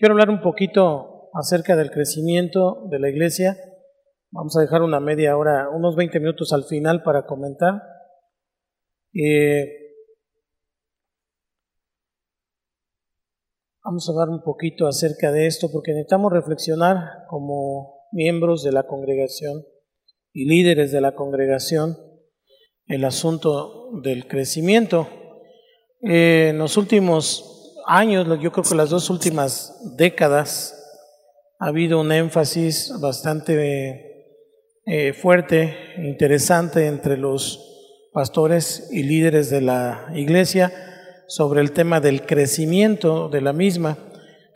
[0.00, 3.58] Quiero hablar un poquito acerca del crecimiento de la iglesia.
[4.30, 7.82] Vamos a dejar una media hora, unos 20 minutos al final para comentar.
[9.12, 9.66] Eh,
[13.84, 18.86] vamos a hablar un poquito acerca de esto porque necesitamos reflexionar como miembros de la
[18.86, 19.66] congregación
[20.32, 21.98] y líderes de la congregación
[22.86, 25.08] el asunto del crecimiento.
[26.00, 30.76] Eh, en los últimos años, yo creo que las dos últimas décadas,
[31.60, 34.38] ha habido un énfasis bastante
[34.86, 40.72] eh, fuerte, interesante entre los pastores y líderes de la iglesia
[41.28, 43.98] sobre el tema del crecimiento de la misma.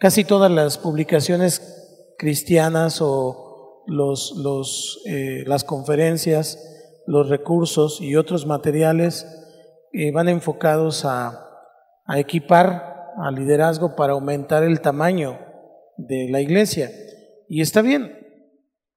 [0.01, 6.59] Casi todas las publicaciones cristianas o los, los, eh, las conferencias,
[7.07, 9.27] los recursos y otros materiales
[9.93, 11.51] eh, van enfocados a,
[12.07, 15.39] a equipar al liderazgo para aumentar el tamaño
[15.97, 16.91] de la iglesia.
[17.49, 18.13] Y está bien,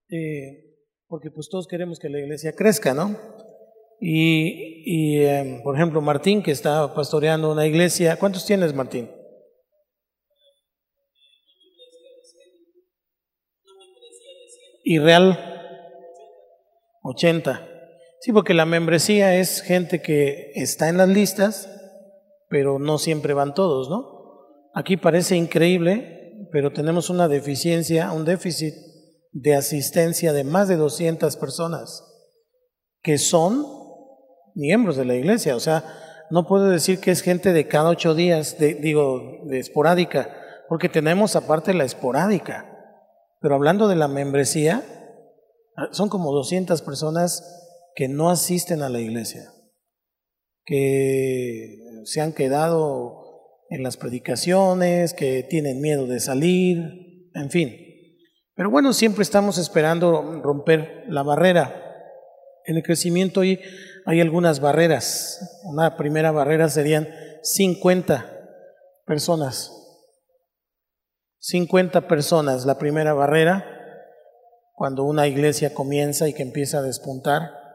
[0.10, 0.76] eh,
[1.08, 3.16] porque pues todos queremos que la iglesia crezca, ¿no?
[4.00, 9.10] Y, em, por ejemplo, Martín, que está pastoreando una iglesia, ¿cuántos tienes, Martín?
[14.84, 15.38] Y real,
[17.04, 17.68] 80.
[18.22, 21.70] Sí, porque la membresía es gente que está en las listas,
[22.50, 24.18] pero no siempre van todos, ¿no?
[24.74, 28.74] Aquí parece increíble, pero tenemos una deficiencia, un déficit
[29.32, 32.04] de asistencia de más de 200 personas
[33.02, 33.66] que son
[34.56, 35.56] miembros de la iglesia.
[35.56, 35.84] O sea,
[36.30, 40.30] no puedo decir que es gente de cada ocho días, de, digo, de esporádica,
[40.68, 42.74] porque tenemos aparte la esporádica.
[43.40, 44.84] Pero hablando de la membresía,
[45.92, 49.52] son como 200 personas que no asisten a la iglesia,
[50.68, 53.24] que se han quedado
[53.70, 57.74] en las predicaciones, que tienen miedo de salir, en fin.
[58.54, 61.84] Pero bueno, siempre estamos esperando romper la barrera.
[62.66, 63.62] En el crecimiento hoy
[64.06, 65.62] hay algunas barreras.
[65.64, 67.08] Una primera barrera serían
[67.44, 68.30] 50
[69.06, 69.72] personas.
[71.40, 73.66] 50 personas, la primera barrera,
[74.74, 77.67] cuando una iglesia comienza y que empieza a despuntar.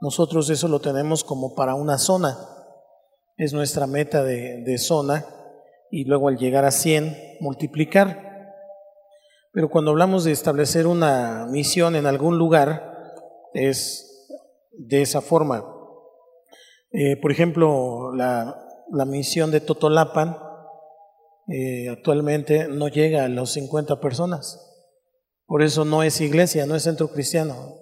[0.00, 2.36] Nosotros eso lo tenemos como para una zona
[3.38, 5.24] es nuestra meta de, zona
[5.90, 8.52] y luego al llegar a 100 multiplicar.
[9.52, 13.14] Pero cuando hablamos de establecer una misión en algún lugar,
[13.54, 14.28] es
[14.72, 15.64] de esa forma.
[16.90, 18.64] Eh, por ejemplo, la,
[19.06, 20.36] misión de Totolapan
[21.48, 24.64] eh, actualmente no llega a los 50 personas.
[25.46, 27.76] Por eso no es iglesia, no es centro cristiano,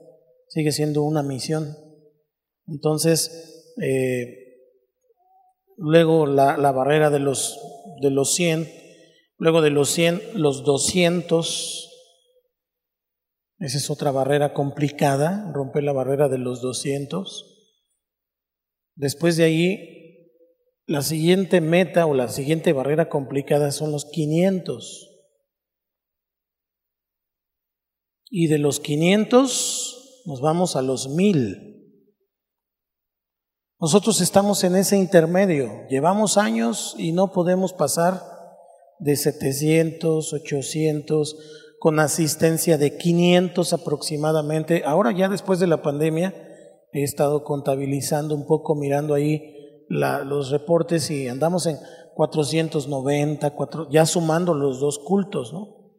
[0.48, 1.85] sigue siendo una misión.
[2.66, 4.46] Entonces, eh,
[5.76, 7.58] luego la, barrera de los,
[8.00, 8.68] de los 100,
[9.38, 11.92] luego de los 100, los 200.
[13.58, 17.72] Esa es otra barrera complicada, romper la barrera de los 200.
[18.96, 19.96] Después de ahí,
[20.86, 25.12] la siguiente meta o la siguiente barrera complicada son los 500.
[28.28, 31.75] Y de los 500 nos vamos a los 1000.
[33.78, 38.22] Nosotros estamos en ese intermedio, llevamos años y no podemos pasar
[38.98, 41.36] de 700, 800,
[41.78, 44.82] con asistencia de 500 aproximadamente.
[44.86, 46.34] Ahora ya después de la pandemia
[46.92, 51.76] he estado contabilizando un poco, mirando ahí los reportes y andamos en
[52.14, 53.54] 490,
[53.90, 55.92] ya sumando los dos cultos, ¿no?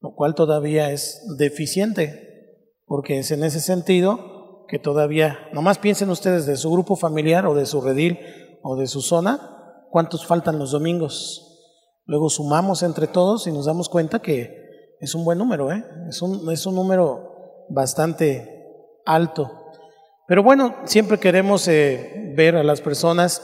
[0.00, 4.33] Lo cual todavía es deficiente, porque es en ese sentido
[4.68, 8.18] que todavía, nomás piensen ustedes de su grupo familiar o de su redil
[8.62, 11.50] o de su zona, cuántos faltan los domingos.
[12.06, 15.84] Luego sumamos entre todos y nos damos cuenta que es un buen número, ¿eh?
[16.08, 18.66] es, un, es un número bastante
[19.04, 19.50] alto.
[20.26, 23.42] Pero bueno, siempre queremos eh, ver a las personas,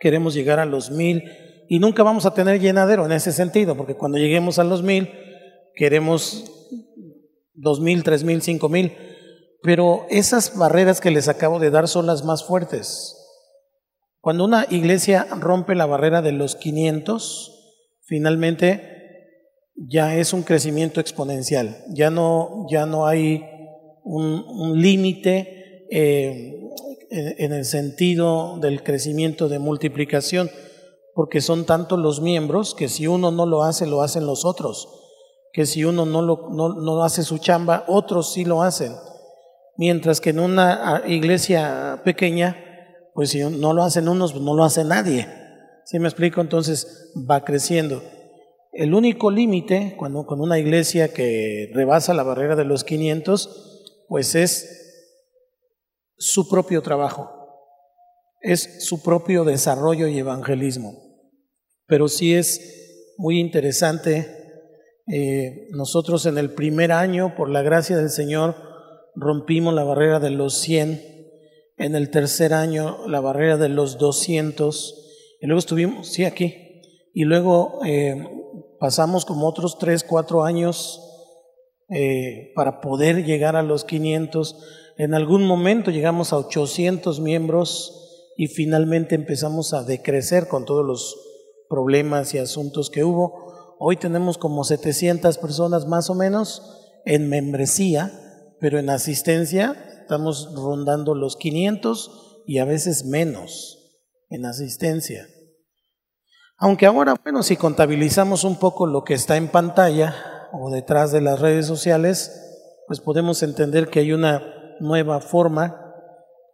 [0.00, 1.22] queremos llegar a los mil
[1.68, 5.10] y nunca vamos a tener llenadero en ese sentido, porque cuando lleguemos a los mil,
[5.76, 6.44] queremos
[7.54, 8.92] dos mil, tres mil, cinco mil
[9.64, 13.16] pero esas barreras que les acabo de dar son las más fuertes.
[14.20, 18.92] Cuando una iglesia rompe la barrera de los 500, finalmente
[19.74, 21.82] ya es un crecimiento exponencial.
[21.88, 23.42] Ya no, ya no hay
[24.04, 26.60] un, límite eh,
[27.10, 30.50] en, el sentido del crecimiento de multiplicación,
[31.14, 34.90] porque son tantos los miembros que si uno no lo hace, lo hacen los otros.
[35.54, 38.92] Que si uno no, lo, no, no hace su chamba, otros sí lo hacen.
[39.76, 42.56] Mientras que en una iglesia pequeña,
[43.14, 45.28] pues si no lo hacen unos, pues no lo hace nadie.
[45.84, 46.40] ¿Sí me explico?
[46.40, 48.02] Entonces va creciendo.
[48.72, 54.34] El único límite, cuando con una iglesia que rebasa la barrera de los 500, pues
[54.34, 54.84] es
[56.16, 57.30] su propio trabajo,
[58.40, 60.94] es su propio desarrollo y evangelismo.
[61.86, 64.26] Pero sí es muy interesante,
[65.06, 68.56] eh, nosotros en el primer año, por la gracia del Señor,
[69.14, 71.14] rompimos la barrera de los 100,
[71.76, 76.56] en el tercer año la barrera de los 200, y luego estuvimos, sí, aquí,
[77.12, 78.26] y luego eh,
[78.80, 81.00] pasamos como otros tres, cuatro años
[81.88, 84.56] eh, para poder llegar a los 500.
[84.96, 91.16] En algún momento llegamos a 800 miembros y finalmente empezamos a decrecer con todos los
[91.68, 93.76] problemas y asuntos que hubo.
[93.78, 96.62] Hoy tenemos como 700 personas más o menos
[97.04, 98.12] en membresía,
[98.60, 105.26] pero en asistencia estamos rondando los 500 y a veces menos en asistencia.
[106.58, 110.14] Aunque ahora, bueno, si contabilizamos un poco lo que está en pantalla
[110.52, 112.40] o detrás de las redes sociales,
[112.86, 115.94] pues podemos entender que hay una nueva forma,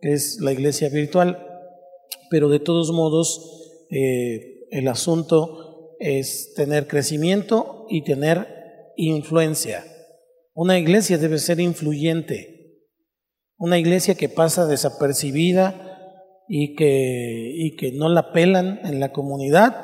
[0.00, 1.47] que es la iglesia virtual,
[2.31, 9.85] pero de todos modos eh, el asunto es tener crecimiento y tener influencia.
[10.62, 12.85] Una iglesia debe ser influyente,
[13.57, 19.75] una iglesia que pasa desapercibida y que, y que no la pelan en la comunidad,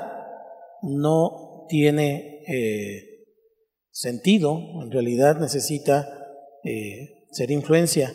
[0.83, 3.25] no tiene eh,
[3.91, 6.11] sentido, en realidad necesita
[6.63, 8.15] eh, ser influencia.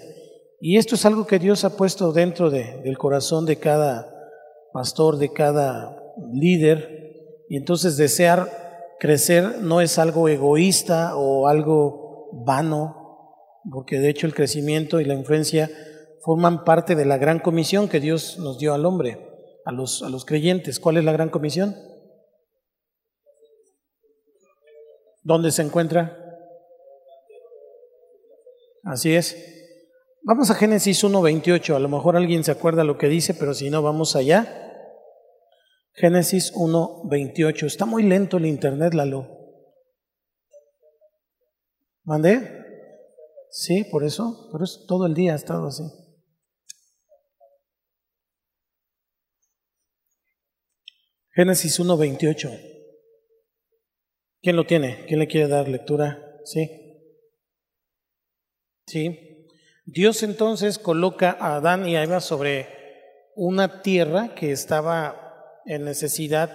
[0.59, 4.07] Y esto es algo que Dios ha puesto dentro del corazón de cada
[4.71, 5.97] pastor, de cada
[6.31, 7.41] líder.
[7.49, 8.47] Y entonces desear
[8.99, 12.00] crecer no es algo egoísta o algo
[12.33, 13.35] vano,
[13.71, 15.69] porque de hecho el crecimiento y la influencia
[16.23, 19.17] forman parte de la gran comisión que Dios nos dio al hombre,
[19.65, 20.79] a los, a los creyentes.
[20.79, 21.75] ¿Cuál es la gran comisión?
[25.23, 26.17] ¿Dónde se encuentra?
[28.83, 29.35] Así es.
[30.23, 31.75] Vamos a Génesis 1.28.
[31.75, 34.57] A lo mejor alguien se acuerda lo que dice, pero si no, vamos allá.
[35.93, 37.65] Génesis 1.28.
[37.65, 39.40] Está muy lento el internet, Lalo.
[42.03, 42.61] ¿Mandé?
[43.49, 44.49] Sí, por eso.
[44.51, 45.83] Por eso todo el día ha estado así.
[51.33, 52.71] Génesis 1.28.
[54.41, 55.05] ¿Quién lo tiene?
[55.07, 56.19] ¿Quién le quiere dar lectura?
[56.43, 56.69] Sí.
[58.87, 59.47] Sí.
[59.85, 62.67] Dios entonces coloca a Adán y a Eva sobre
[63.35, 66.49] una tierra que estaba en necesidad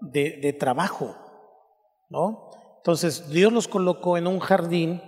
[0.00, 1.16] de, de trabajo,
[2.10, 2.51] ¿no?
[2.82, 5.00] Entonces Dios los colocó en un jardín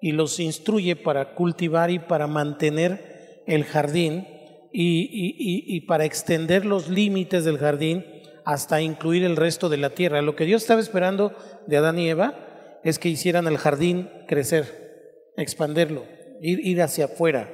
[0.00, 4.26] y los instruye para cultivar y para mantener el jardín
[4.72, 8.06] y, y, y, para extender los límites del jardín
[8.46, 10.22] hasta incluir el resto de la tierra.
[10.22, 11.34] Lo que Dios estaba esperando
[11.66, 16.06] de Adán y Eva es que hicieran el jardín crecer, expanderlo,
[16.40, 17.52] ir, ir hacia afuera.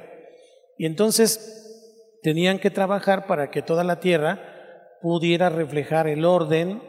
[0.77, 4.39] Y entonces tenían que trabajar para que toda la tierra
[5.01, 6.81] pudiera reflejar el orden,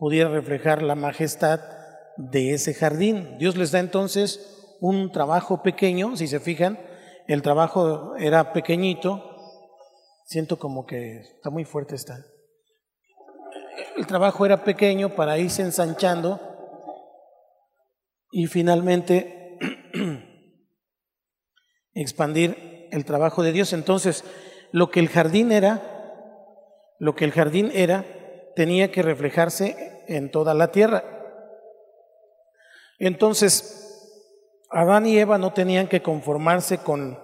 [0.00, 1.77] pudiera reflejar la majestad
[2.18, 3.38] de ese jardín.
[3.38, 6.78] Dios les da entonces un trabajo pequeño, si se fijan,
[7.26, 9.34] el trabajo era pequeñito,
[10.26, 12.18] siento como que está muy fuerte esta
[13.96, 16.40] el trabajo era pequeño para irse ensanchando
[18.30, 19.58] y finalmente
[21.94, 23.72] expandir el trabajo de Dios.
[23.72, 24.24] Entonces,
[24.70, 25.82] lo que el jardín era,
[26.98, 28.04] lo que el jardín era,
[28.54, 31.17] tenía que reflejarse en toda la tierra.
[32.98, 33.78] Entonces,
[34.70, 37.18] Adán y Eva no tenían que conformarse con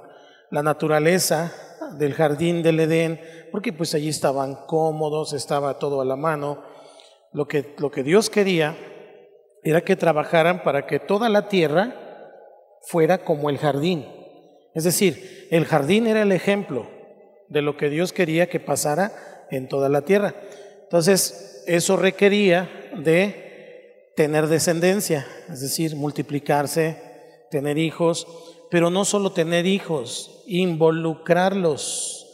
[0.51, 1.53] la naturaleza
[1.99, 6.63] del jardín del Edén, porque pues allí estaban cómodos, estaba todo a la mano.
[7.33, 8.77] Lo que, lo que Dios quería
[9.63, 11.95] era que trabajaran para que toda la tierra
[12.83, 14.07] fuera como el jardín.
[14.75, 16.89] Es decir, el jardín era el ejemplo
[17.49, 19.13] de lo que Dios quería que pasara
[19.51, 20.35] en toda la tierra.
[20.83, 23.44] Entonces, eso requería de
[24.17, 28.27] tener descendencia, es decir, multiplicarse, tener hijos,
[28.71, 32.27] pero no solo tener hijos, involucrarlos,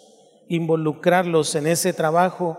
[0.48, 2.58] involucrarlos en ese trabajo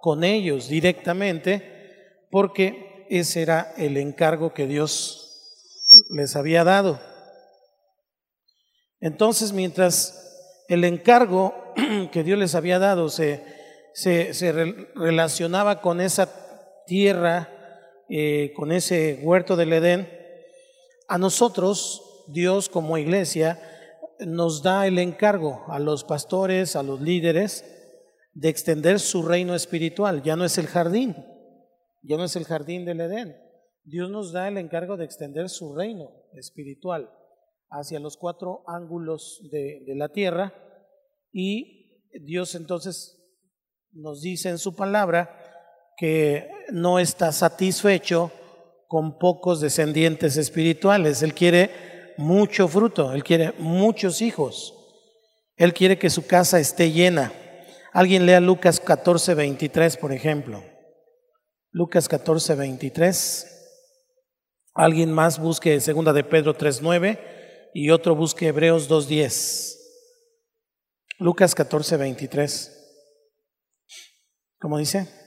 [0.00, 5.24] con ellos directamente, porque ese era el encargo que Dios
[6.10, 7.00] les había dado.
[9.00, 11.54] Entonces, mientras el encargo
[12.12, 13.44] que Dios les había dado se,
[13.94, 14.52] se,
[14.94, 16.28] relacionaba con esa
[16.86, 17.48] tierra,
[18.08, 20.08] eh, con ese huerto del Edén,
[21.08, 23.60] a nosotros Dios como iglesia
[24.20, 27.64] nos da el encargo a los pastores, a los líderes,
[28.32, 30.22] de extender su reino espiritual.
[30.22, 31.14] Ya no es el jardín,
[32.02, 33.36] ya no es el jardín del Edén.
[33.84, 37.10] Dios nos da el encargo de extender su reino espiritual
[37.70, 40.54] hacia los cuatro ángulos de, de la tierra
[41.32, 43.20] y Dios entonces
[43.92, 45.43] nos dice en su palabra
[45.96, 48.32] que no está satisfecho
[48.88, 51.22] con pocos descendientes espirituales.
[51.22, 54.74] Él quiere mucho fruto, él quiere muchos hijos.
[55.56, 57.32] Él quiere que su casa esté llena.
[57.92, 60.64] Alguien lea Lucas 14, 23, por ejemplo.
[61.70, 63.50] Lucas 14, 23.
[64.74, 69.80] Alguien más busque segunda de Pedro 3, 9 y otro busque Hebreos 2, 10.
[71.18, 72.80] Lucas 14, 23.
[74.58, 75.23] ¿Cómo dice?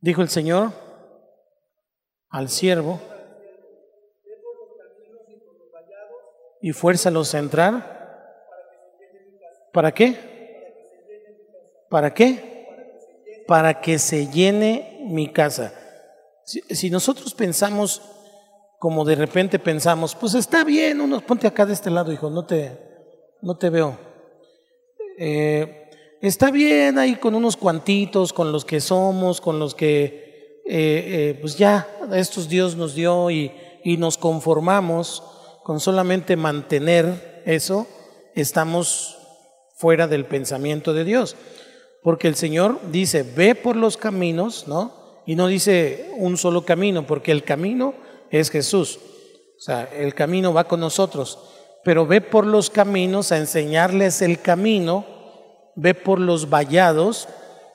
[0.00, 0.72] Dijo el Señor
[2.28, 3.00] al siervo,
[6.66, 7.96] y fuérzalos a entrar.
[9.72, 10.16] ¿Para qué?
[11.88, 13.44] ¿Para qué?
[13.46, 15.72] Para que se llene mi casa.
[16.44, 18.02] Si, nosotros pensamos
[18.80, 22.44] como de repente pensamos, pues está bien, uno, ponte acá de este lado, hijo, no
[22.44, 22.76] te,
[23.42, 23.96] no te veo.
[25.18, 25.85] Eh,
[26.20, 31.38] está bien ahí con unos cuantitos, con los que somos, con los que eh, eh,
[31.40, 33.52] pues ya estos Dios nos dio y,
[33.84, 35.22] y nos conformamos
[35.62, 37.86] con solamente mantener eso,
[38.34, 39.18] estamos
[39.76, 41.36] fuera del pensamiento de Dios.
[42.02, 45.22] Porque el Señor dice, ve por los caminos, ¿no?
[45.26, 47.94] Y no dice un solo camino, porque el camino
[48.30, 49.00] es Jesús.
[49.56, 51.38] O sea, el camino va con nosotros.
[51.82, 55.04] Pero ve por los caminos a enseñarles el camino
[55.76, 57.28] ve por los vallados.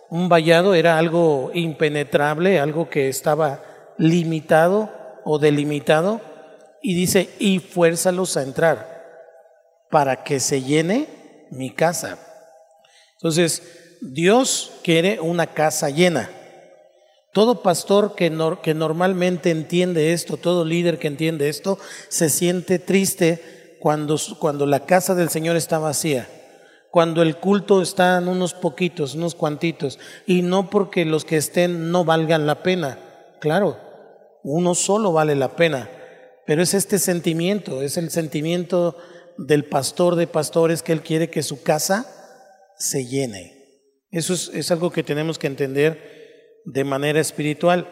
[0.10, 3.64] Un vallado era algo impenetrable, algo que estaba
[3.98, 4.92] limitado
[5.24, 6.20] o delimitado.
[6.82, 9.02] Y dice, y fuérzalos a entrar
[9.90, 11.08] para que se llene
[11.52, 12.18] mi casa.
[13.14, 13.62] Entonces,
[14.02, 16.30] Dios quiere una casa llena.
[17.34, 21.78] Todo pastor que, que, normalmente entiende esto, todo líder que entiende esto,
[22.10, 26.28] se siente triste cuando, cuando la casa del Señor está vacía
[26.92, 31.90] cuando el culto está en unos poquitos, unos cuantitos, y no porque los que estén
[31.90, 33.00] no valgan la pena.
[33.40, 33.80] Claro,
[34.44, 35.90] uno solo vale la pena,
[36.46, 38.98] pero es este sentimiento, es el sentimiento
[39.38, 42.06] del pastor de pastores que él quiere que su casa
[42.78, 43.58] se llene.
[44.12, 47.88] Eso es, es algo que tenemos que entender de manera espiritual.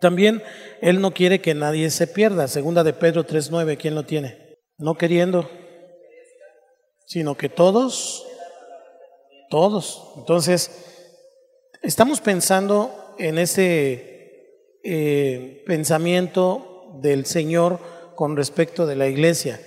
[0.00, 0.42] También
[0.80, 2.48] él no quiere que nadie se pierda.
[2.48, 4.58] Segunda de Pedro 3.9, ¿quién lo tiene?
[4.76, 5.48] No queriendo
[7.08, 8.26] sino que todos,
[9.48, 10.12] todos.
[10.18, 10.70] Entonces,
[11.82, 17.80] estamos pensando en ese eh, pensamiento del Señor
[18.14, 19.58] con respecto de la iglesia.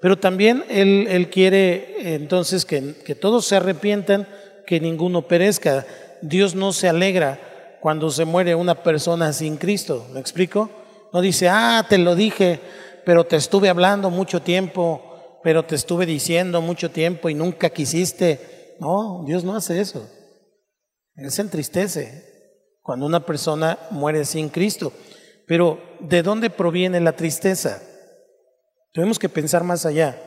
[0.00, 4.28] Pero también Él, él quiere entonces que, que todos se arrepientan,
[4.64, 5.84] que ninguno perezca.
[6.22, 10.06] Dios no se alegra cuando se muere una persona sin Cristo.
[10.12, 10.70] ¿Me explico?
[11.12, 12.60] No dice, ah, te lo dije,
[13.04, 15.10] pero te estuve hablando mucho tiempo
[15.44, 18.76] pero te estuve diciendo mucho tiempo y nunca quisiste.
[18.80, 20.08] No, Dios no hace eso.
[21.16, 24.90] Él se entristece cuando una persona muere sin Cristo.
[25.46, 27.82] Pero ¿de dónde proviene la tristeza?
[28.94, 30.18] Tenemos que pensar más allá.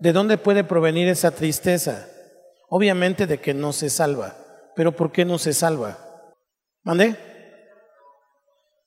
[0.00, 2.08] ¿De dónde puede provenir esa tristeza?
[2.70, 4.34] Obviamente de que no se salva.
[4.74, 5.98] Pero ¿por qué no se salva?
[6.84, 7.16] ¿Mande?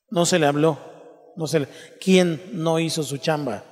[0.09, 0.79] No se le habló.
[1.35, 1.67] No se le...
[2.01, 3.63] ¿Quién no hizo su chamba?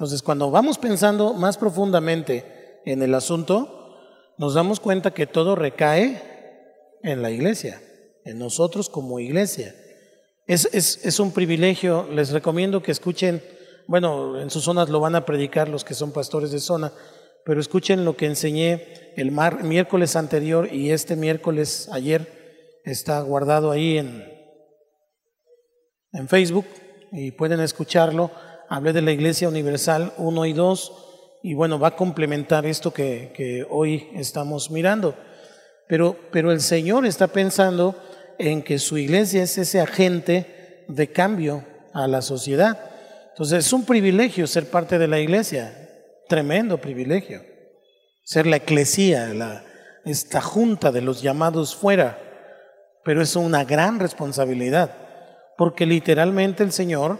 [0.00, 3.98] Entonces, cuando vamos pensando más profundamente en el asunto,
[4.38, 6.22] nos damos cuenta que todo recae
[7.02, 7.82] en la iglesia,
[8.24, 9.74] en nosotros como iglesia.
[10.46, 13.42] Es, es, es, un privilegio, les recomiendo que escuchen,
[13.88, 16.94] bueno, en sus zonas lo van a predicar los que son pastores de zona,
[17.44, 23.70] pero escuchen lo que enseñé el mar, miércoles anterior y este miércoles ayer está guardado
[23.70, 24.24] ahí en,
[26.14, 26.64] en Facebook
[27.12, 28.30] y pueden escucharlo
[28.70, 30.92] hablé de la Iglesia Universal 1 y 2
[31.42, 35.16] y bueno, va a complementar esto que, que hoy estamos mirando.
[35.88, 37.96] Pero, pero el Señor está pensando
[38.38, 42.78] en que su iglesia es ese agente de cambio a la sociedad.
[43.30, 45.76] Entonces es un privilegio ser parte de la iglesia,
[46.28, 47.42] tremendo privilegio.
[48.22, 49.64] Ser la eclesía, la,
[50.04, 52.18] esta junta de los llamados fuera,
[53.04, 54.94] pero es una gran responsabilidad,
[55.56, 57.18] porque literalmente el Señor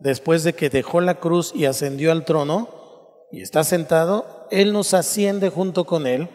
[0.00, 2.68] después de que dejó la cruz y ascendió al trono
[3.32, 6.28] y está sentado, Él nos asciende junto con Él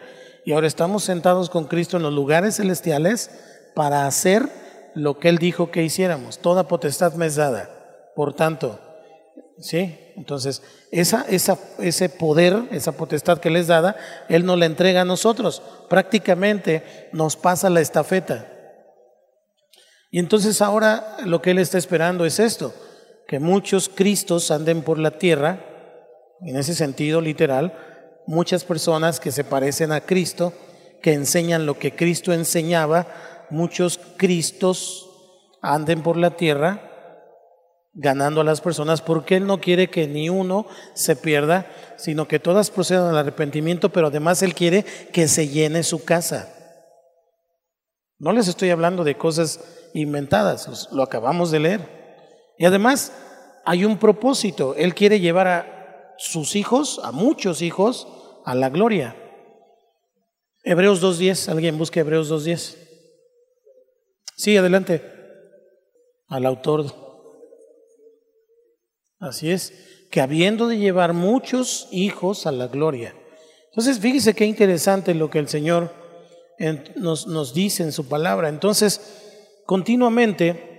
[0.44, 3.30] y ahora estamos sentados con Cristo en los lugares celestiales
[3.74, 4.48] para hacer
[4.94, 6.38] lo que Él dijo que hiciéramos.
[6.38, 7.70] Toda potestad me es dada.
[8.14, 8.78] Por tanto,
[9.58, 9.98] ¿sí?
[10.16, 13.96] Entonces, esa, esa, ese poder, esa potestad que les dada,
[14.28, 15.62] Él nos la entrega a nosotros.
[15.88, 18.48] Prácticamente nos pasa la estafeta.
[20.10, 22.74] Y entonces ahora lo que Él está esperando es esto,
[23.32, 25.64] que muchos Cristos anden por la tierra,
[26.42, 27.72] en ese sentido literal,
[28.26, 30.52] muchas personas que se parecen a Cristo,
[31.00, 33.06] que enseñan lo que Cristo enseñaba,
[33.48, 35.08] muchos Cristos
[35.62, 36.90] anden por la tierra
[37.94, 42.38] ganando a las personas, porque Él no quiere que ni uno se pierda, sino que
[42.38, 46.52] todas procedan al arrepentimiento, pero además Él quiere que se llene su casa.
[48.18, 52.01] No les estoy hablando de cosas inventadas, lo acabamos de leer.
[52.58, 53.12] Y además
[53.64, 58.06] hay un propósito, Él quiere llevar a sus hijos, a muchos hijos,
[58.44, 59.16] a la gloria.
[60.64, 62.76] Hebreos 2.10, alguien busque Hebreos 2.10.
[64.36, 65.02] Sí, adelante.
[66.28, 66.86] Al autor.
[69.18, 73.14] Así es, que habiendo de llevar muchos hijos a la gloria.
[73.70, 75.92] Entonces, fíjese qué interesante lo que el Señor
[76.96, 78.48] nos, nos dice en su palabra.
[78.48, 80.71] Entonces, continuamente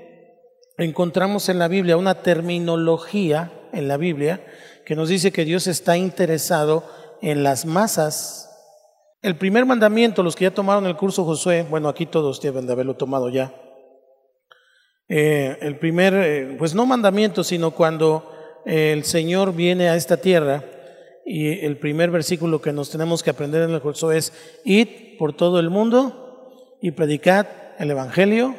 [0.77, 4.45] encontramos en la Biblia una terminología en la Biblia
[4.85, 6.83] que nos dice que Dios está interesado
[7.21, 8.49] en las masas.
[9.21, 12.73] El primer mandamiento, los que ya tomaron el curso Josué, bueno, aquí todos deben de
[12.73, 13.53] haberlo tomado ya.
[15.07, 18.29] Eh, el primer, eh, pues no mandamiento, sino cuando
[18.65, 20.63] el Señor viene a esta tierra
[21.25, 24.33] y el primer versículo que nos tenemos que aprender en el curso es,
[24.65, 27.47] id por todo el mundo y predicad
[27.79, 28.55] el Evangelio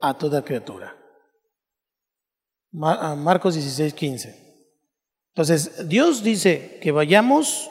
[0.00, 0.96] a toda criatura.
[2.70, 4.48] Marcos 16, 15.
[5.34, 7.70] Entonces, Dios dice que vayamos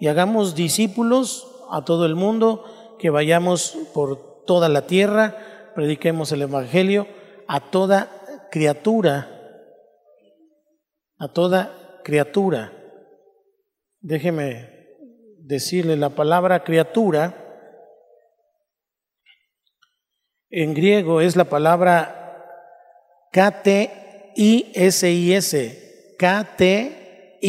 [0.00, 6.42] y hagamos discípulos a todo el mundo, que vayamos por toda la tierra, prediquemos el
[6.42, 7.06] Evangelio
[7.46, 9.28] a toda criatura,
[11.18, 12.72] a toda criatura.
[14.00, 14.70] Déjeme
[15.38, 17.43] decirle la palabra criatura.
[20.56, 22.46] En griego es la palabra
[23.32, 24.24] K-T-I-S-I-S.
[26.16, 27.40] K-T-I-S-I-S.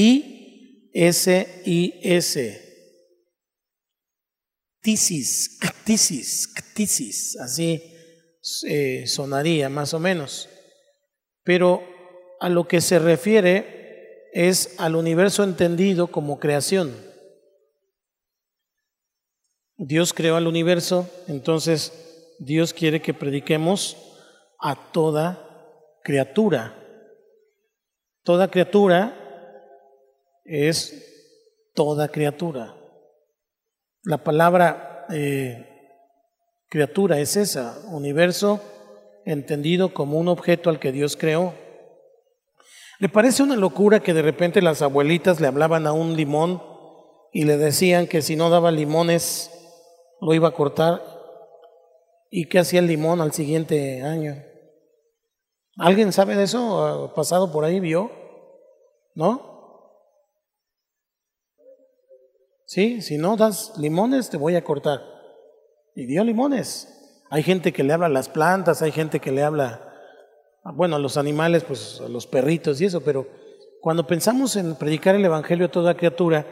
[4.82, 7.80] Tisis, tisis, tisis, así
[8.68, 10.50] eh, sonaría más o menos.
[11.44, 11.84] Pero
[12.40, 16.92] a lo que se refiere es al universo entendido como creación.
[19.78, 22.05] Dios creó al universo, entonces
[22.40, 23.98] Dios quiere que prediquemos
[24.60, 25.46] a toda
[26.04, 26.76] criatura.
[28.24, 29.16] Toda criatura
[30.44, 32.76] es toda criatura.
[34.04, 35.68] La palabra eh,
[36.70, 38.62] criatura es esa, universo
[39.26, 41.54] entendido como un objeto al que Dios creó.
[43.00, 46.62] ¿Le parece una locura que de repente las abuelitas le hablaban a un limón
[47.34, 49.52] y le decían que si no daba limones
[50.22, 51.15] lo iba a cortar?
[52.30, 54.36] ¿Y qué hacía el limón al siguiente año?
[55.78, 57.12] ¿Alguien sabe de eso?
[57.16, 58.12] ¿Pasado por ahí vio?
[59.14, 59.56] ¿No?
[62.66, 65.02] Sí, si no das limones te voy a cortar.
[65.96, 67.24] Y dio limones.
[67.30, 69.94] Hay gente que le habla a las plantas, hay gente que le habla,
[70.74, 73.28] bueno, a los animales, pues a los perritos y eso, pero
[73.82, 76.46] cuando pensamos en predicar el Evangelio a toda criatura,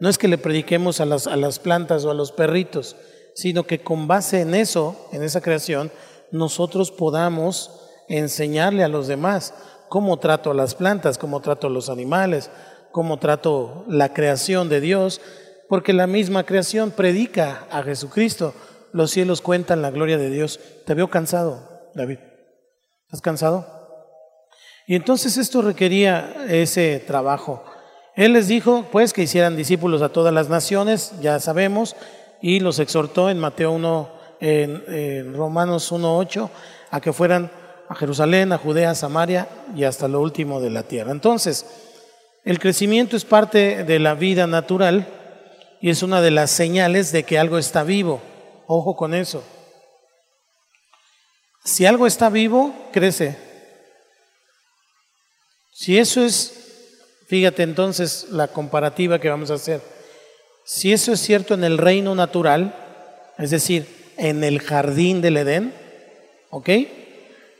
[0.00, 2.96] no es que le prediquemos a las, a las plantas o a los perritos,
[3.34, 5.90] sino que con base en eso, en esa creación,
[6.30, 7.70] nosotros podamos
[8.08, 9.54] enseñarle a los demás
[9.88, 12.50] cómo trato a las plantas, cómo trato a los animales,
[12.92, 15.20] cómo trato la creación de Dios,
[15.68, 18.54] porque la misma creación predica a Jesucristo.
[18.92, 20.58] Los cielos cuentan la gloria de Dios.
[20.84, 22.18] Te veo cansado, David.
[23.06, 23.66] ¿Estás cansado?
[24.86, 27.64] Y entonces esto requería ese trabajo.
[28.16, 31.94] Él les dijo, pues, que hicieran discípulos a todas las naciones, ya sabemos,
[32.40, 34.08] y los exhortó en Mateo 1,
[34.40, 36.48] en, en Romanos 1.8,
[36.90, 37.50] a que fueran
[37.88, 41.10] a Jerusalén, a Judea, a Samaria y hasta lo último de la tierra.
[41.10, 41.66] Entonces,
[42.44, 45.06] el crecimiento es parte de la vida natural
[45.80, 48.20] y es una de las señales de que algo está vivo.
[48.66, 49.42] Ojo con eso.
[51.64, 53.36] Si algo está vivo, crece.
[55.72, 59.82] Si eso es, fíjate entonces la comparativa que vamos a hacer.
[60.72, 62.72] Si eso es cierto en el reino natural,
[63.38, 65.74] es decir, en el jardín del Edén,
[66.50, 66.70] ¿ok?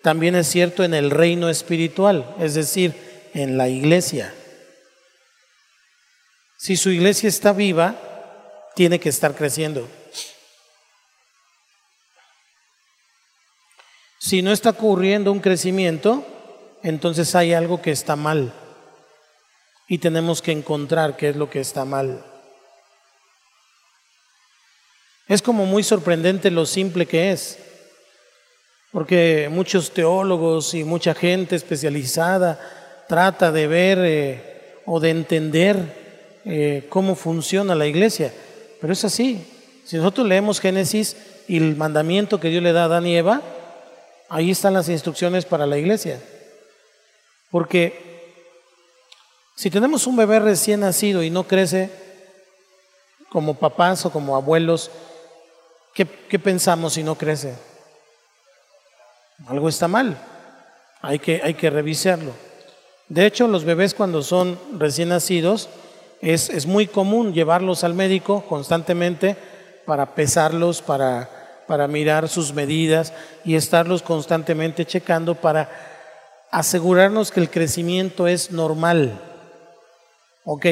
[0.00, 2.94] también es cierto en el reino espiritual, es decir,
[3.34, 4.32] en la iglesia.
[6.56, 7.96] Si su iglesia está viva,
[8.76, 9.88] tiene que estar creciendo.
[14.20, 16.24] Si no está ocurriendo un crecimiento,
[16.84, 18.54] entonces hay algo que está mal.
[19.88, 22.29] Y tenemos que encontrar qué es lo que está mal.
[25.30, 27.56] Es como muy sorprendente lo simple que es.
[28.90, 32.58] porque muchos teólogos y mucha gente especializada
[33.06, 38.34] trata de ver eh, o de entender eh, cómo funciona la iglesia,
[38.80, 39.46] pero es así.
[39.84, 41.16] Si nosotros leemos Génesis
[41.46, 43.40] y el mandamiento que Dios le da a Adán y Eva,
[44.28, 46.20] ahí están las instrucciones para la iglesia.
[47.52, 48.34] Porque
[49.54, 51.88] si tenemos un bebé recién nacido y no crece
[53.28, 54.90] como papás o como abuelos,
[55.94, 56.06] ¿qué,
[56.38, 57.54] pensamos si no crece?
[59.46, 60.18] algo está mal,
[61.00, 62.32] hay que, hay que revisarlo.
[63.08, 65.68] De hecho, los bebés cuando son recién nacidos,
[66.20, 69.36] es, es muy común llevarlos al médico constantemente
[69.86, 73.12] para pesarlos, para, para mirar sus medidas
[73.44, 75.70] y estarlos constantemente checando para
[76.50, 79.20] asegurarnos que el crecimiento es normal.
[80.44, 80.66] Ok,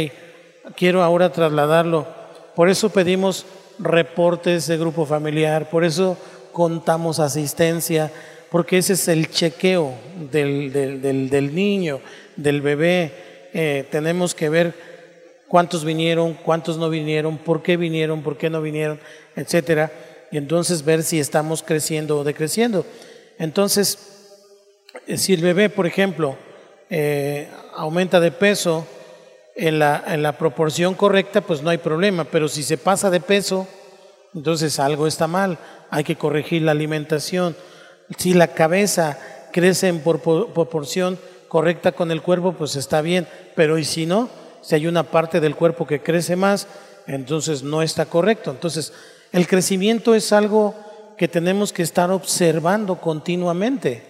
[0.76, 2.06] quiero ahora trasladarlo.
[2.54, 3.46] Por eso pedimos
[3.78, 6.16] reportes de grupo familiar, por eso
[6.52, 8.10] contamos asistencia,
[8.50, 9.94] porque ese es el chequeo
[10.30, 10.72] del,
[11.30, 12.00] del, niño,
[12.36, 13.12] del bebé.
[13.52, 14.74] Eh, tenemos que ver
[15.46, 18.98] cuántos vinieron, cuántos no vinieron, por qué vinieron, por qué no vinieron,
[19.36, 19.92] etcétera,
[20.30, 22.84] y entonces ver si estamos creciendo o decreciendo.
[23.38, 23.98] Entonces,
[25.06, 26.36] eh, si el bebé, por ejemplo,
[26.90, 28.86] eh, aumenta de peso
[29.58, 33.20] en la, en la proporción correcta, pues no hay problema, pero si se pasa de
[33.20, 33.68] peso,
[34.34, 35.58] entonces algo está mal,
[35.90, 37.54] hay que corregir la alimentación
[38.16, 39.18] si la cabeza
[39.52, 41.18] crece en proporción
[41.48, 44.30] correcta con el cuerpo, pues está bien, pero y si no,
[44.62, 46.66] si hay una parte del cuerpo que crece más,
[47.06, 48.50] entonces no está correcto.
[48.50, 48.92] Entonces,
[49.32, 50.74] el crecimiento es algo
[51.16, 54.02] que tenemos que estar observando continuamente.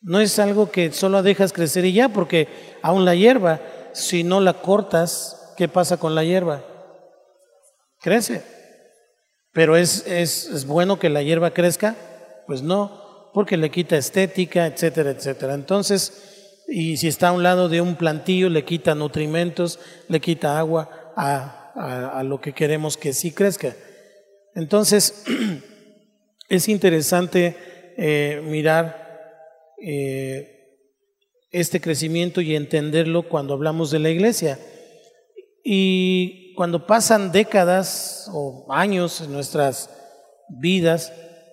[0.00, 2.48] No es algo que solo dejas crecer y ya, porque
[2.82, 3.60] aún la hierba,
[3.92, 6.64] si no la cortas, ¿qué pasa con la hierba?
[8.00, 8.42] Crece.
[9.52, 11.94] Pero es, es, bueno que la hierba crezca
[12.46, 15.54] pues no, porque le quita estética, etcétera, etcétera.
[15.54, 19.78] Entonces, y si está a un lado de un plantillo, le quita nutrimentos,
[20.08, 23.74] le quita agua a, a, lo que queremos que sí crezca.
[24.54, 25.24] Entonces,
[26.48, 29.02] es interesante eh, mirar
[29.82, 30.51] eh,
[31.52, 34.58] este crecimiento y entenderlo cuando hablamos de la iglesia.
[35.62, 39.90] Y cuando pasan décadas o años en nuestras
[40.48, 41.12] vidas,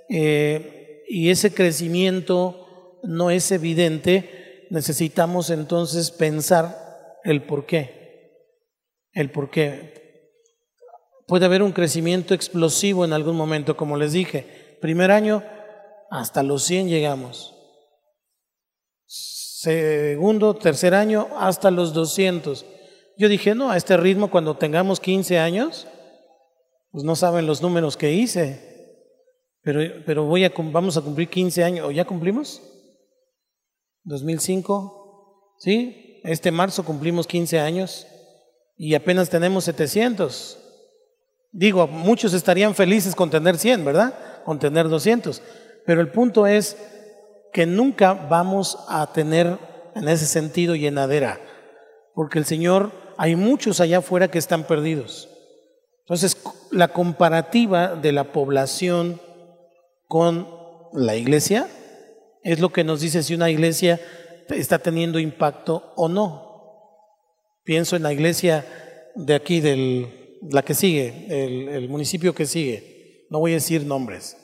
[0.09, 8.33] eh, y ese crecimiento no es evidente, necesitamos entonces pensar el por qué.
[9.13, 9.99] El por qué.
[11.27, 14.77] Puede haber un crecimiento explosivo en algún momento, como les dije.
[14.81, 15.43] Primer año,
[16.09, 17.55] hasta los 100 llegamos.
[19.61, 22.65] Segundo, tercer año, hasta los 200.
[23.17, 25.85] Yo dije, no, a este ritmo cuando tengamos 15 años,
[26.91, 28.95] pues no saben los números que hice.
[29.61, 32.61] Pero, pero voy a, vamos a cumplir 15 años, ¿o ya cumplimos?
[34.05, 36.21] 2005, ¿sí?
[36.23, 38.07] Este marzo cumplimos 15 años
[38.77, 40.57] y apenas tenemos 700.
[41.51, 44.43] Digo, muchos estarían felices con tener 100, ¿verdad?
[44.45, 45.41] Con tener 200.
[45.85, 46.77] Pero el punto es
[47.51, 49.57] que nunca vamos a tener
[49.95, 51.39] en ese sentido llenadera,
[52.13, 55.29] porque el Señor, hay muchos allá afuera que están perdidos.
[56.01, 56.37] Entonces,
[56.71, 59.21] la comparativa de la población
[60.07, 60.47] con
[60.93, 61.67] la iglesia
[62.43, 63.99] es lo que nos dice si una iglesia
[64.49, 66.49] está teniendo impacto o no.
[67.63, 68.65] Pienso en la iglesia
[69.15, 73.27] de aquí, del, la que sigue, el, el municipio que sigue.
[73.29, 74.37] No voy a decir nombres,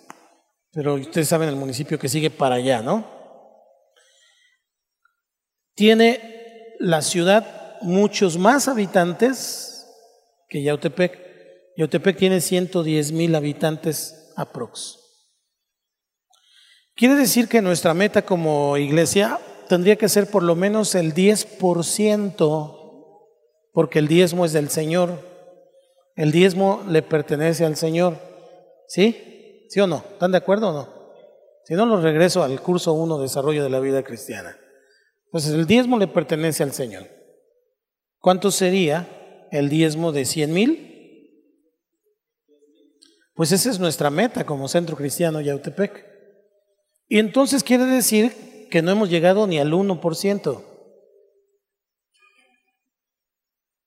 [0.75, 3.05] pero ustedes saben el municipio que sigue para allá, ¿no?
[5.73, 9.87] Tiene la ciudad muchos más habitantes
[10.49, 11.17] que Yautepec.
[11.77, 14.99] Yautepec tiene 110 mil habitantes aprox.
[16.93, 23.21] Quiere decir que nuestra meta como iglesia tendría que ser por lo menos el 10%,
[23.71, 25.21] porque el diezmo es del Señor.
[26.17, 28.17] El diezmo le pertenece al Señor.
[28.89, 29.34] ¿Sí?
[29.69, 30.03] ¿Sí o no?
[30.11, 30.95] ¿Están de acuerdo o no?
[31.65, 34.57] Si no, lo regreso al curso 1, Desarrollo de la Vida Cristiana.
[35.25, 37.07] Entonces, el diezmo le pertenece al Señor.
[38.19, 40.95] ¿Cuánto sería el diezmo de 100 mil?
[43.33, 46.05] Pues esa es nuestra meta como Centro Cristiano Yautepec.
[47.07, 50.63] Y entonces quiere decir que no hemos llegado ni al 1%.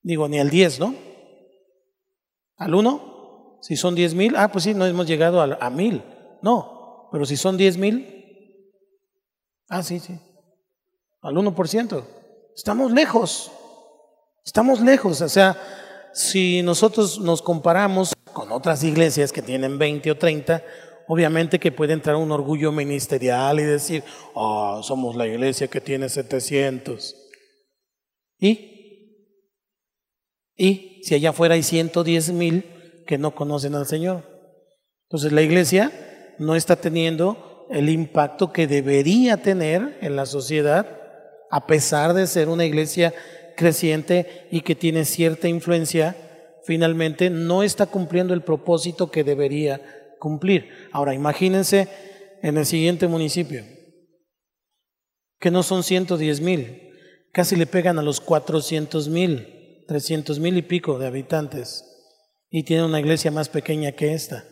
[0.01, 0.95] Digo, ni al 10, ¿no?
[2.57, 3.18] ¿Al 1?
[3.61, 6.03] Si son 10 mil, ah, pues sí, no hemos llegado a, a mil.
[6.41, 8.71] No, pero si son 10 mil,
[9.69, 10.17] ah, sí, sí,
[11.21, 12.03] al 1%.
[12.55, 13.51] Estamos lejos,
[14.45, 15.21] estamos lejos.
[15.21, 15.57] O sea,
[16.13, 20.63] si nosotros nos comparamos con otras iglesias que tienen 20 o 30,
[21.11, 24.03] Obviamente que puede entrar un orgullo ministerial y decir,
[24.35, 27.15] oh, somos la iglesia que tiene 700.
[28.37, 28.69] ¿Y?
[30.55, 32.63] ¿Y si allá afuera hay 110 mil
[33.09, 34.21] que no conocen al Señor?
[35.07, 40.85] Entonces la iglesia no está teniendo el impacto que debería tener en la sociedad,
[41.49, 43.11] a pesar de ser una iglesia
[43.57, 46.15] creciente y que tiene cierta influencia,
[46.65, 49.81] finalmente no está cumpliendo el propósito que debería
[50.19, 50.69] cumplir.
[50.91, 51.87] Ahora, imagínense
[52.43, 53.63] en el siguiente municipio,
[55.39, 56.91] que no son 110 mil,
[57.31, 61.89] casi le pegan a los 400 mil, 300 mil y pico de habitantes,
[62.49, 64.43] y tiene una iglesia más pequeña que esta.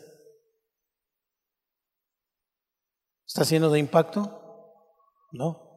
[3.25, 4.41] ¿Está siendo de impacto?
[5.31, 5.67] No.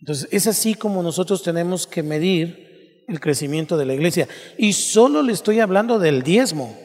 [0.00, 4.28] Entonces, es así como nosotros tenemos que medir el crecimiento de la iglesia.
[4.58, 6.76] Y solo le estoy hablando del diezmo.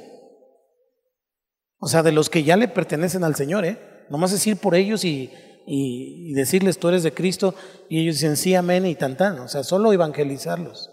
[1.79, 4.05] O sea, de los que ya le pertenecen al Señor, ¿eh?
[4.09, 5.31] Nomás es ir por ellos y,
[5.65, 7.53] y, decirles, tú eres de Cristo,
[7.89, 9.39] y ellos dicen, sí, amén, y tan, tan.
[9.39, 10.89] O sea, solo evangelizarlos.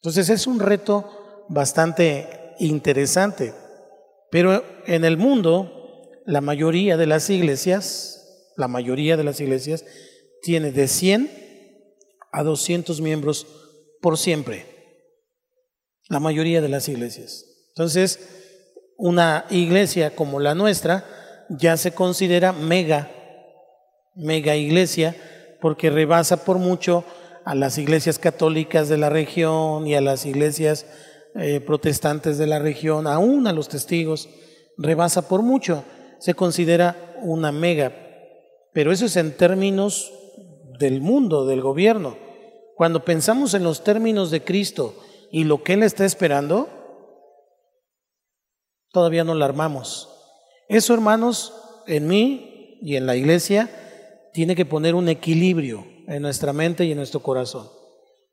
[0.00, 1.19] Entonces es un reto
[1.50, 3.52] bastante interesante.
[4.30, 9.84] Pero en el mundo, la mayoría de las iglesias, la mayoría de las iglesias,
[10.42, 11.30] tiene de 100
[12.32, 13.46] a 200 miembros
[14.00, 14.64] por siempre.
[16.08, 17.44] La mayoría de las iglesias.
[17.70, 18.20] Entonces,
[18.96, 21.04] una iglesia como la nuestra
[21.48, 23.10] ya se considera mega,
[24.14, 25.16] mega iglesia,
[25.60, 27.04] porque rebasa por mucho
[27.44, 30.86] a las iglesias católicas de la región y a las iglesias
[31.34, 34.28] eh, protestantes de la región, aún a los testigos,
[34.76, 35.84] rebasa por mucho,
[36.18, 37.92] se considera una mega.
[38.72, 40.12] Pero eso es en términos
[40.78, 42.16] del mundo, del gobierno.
[42.76, 44.94] Cuando pensamos en los términos de Cristo
[45.30, 46.68] y lo que Él está esperando,
[48.92, 50.08] Todavía no la armamos.
[50.68, 51.54] Eso, hermanos,
[51.86, 53.70] en mí y en la iglesia,
[54.32, 57.68] tiene que poner un equilibrio en nuestra mente y en nuestro corazón.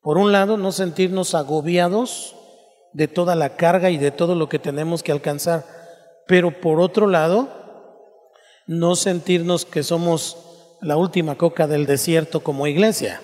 [0.01, 2.35] Por un lado, no sentirnos agobiados
[2.93, 5.65] de toda la carga y de todo lo que tenemos que alcanzar,
[6.27, 7.49] pero por otro lado,
[8.67, 10.37] no sentirnos que somos
[10.81, 13.21] la última coca del desierto como iglesia.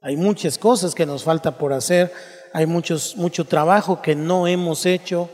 [0.00, 2.12] Hay muchas cosas que nos falta por hacer,
[2.52, 5.28] hay muchos, mucho trabajo que no hemos hecho,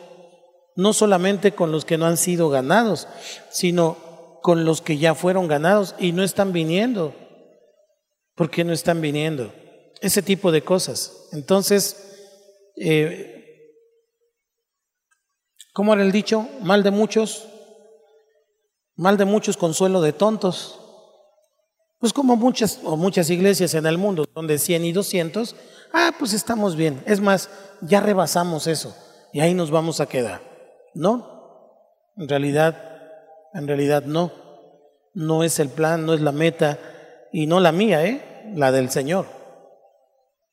[0.77, 3.07] no solamente con los que no han sido ganados,
[3.51, 3.97] sino
[4.43, 7.15] con los que ya fueron ganados y no están viniendo.
[8.35, 9.53] ¿Por qué no están viniendo?
[10.01, 11.29] Ese tipo de cosas.
[11.33, 13.34] Entonces, eh,
[15.75, 16.49] ¿cómo era el dicho?
[16.63, 17.47] Mal de muchos,
[18.97, 20.81] mal de muchos, consuelo de tontos.
[21.99, 25.57] Pues como muchas o muchas iglesias en el mundo, donde 100 y 200,
[25.93, 27.03] ah, pues estamos bien.
[27.07, 27.51] Es más,
[27.83, 28.97] ya rebasamos eso
[29.33, 30.41] y ahí nos vamos a quedar.
[30.95, 31.35] No,
[32.17, 32.77] en realidad,
[33.53, 34.33] en realidad no.
[35.13, 36.79] No es el plan, no es la meta
[37.33, 38.51] y no la mía, ¿eh?
[38.55, 39.27] la del Señor.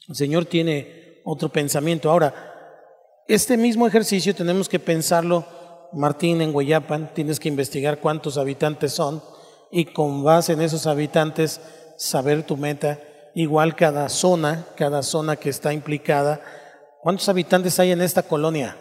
[0.08, 2.10] El Señor tiene otro pensamiento.
[2.10, 2.51] Ahora,
[3.28, 5.46] este mismo ejercicio tenemos que pensarlo,
[5.94, 9.22] Martín, en Guayapan, tienes que investigar cuántos habitantes son
[9.72, 11.62] y con base en esos habitantes
[11.98, 13.00] saber tu meta.
[13.34, 16.42] Igual cada zona, cada zona que está implicada.
[17.02, 18.76] ¿Cuántos habitantes hay en esta colonia?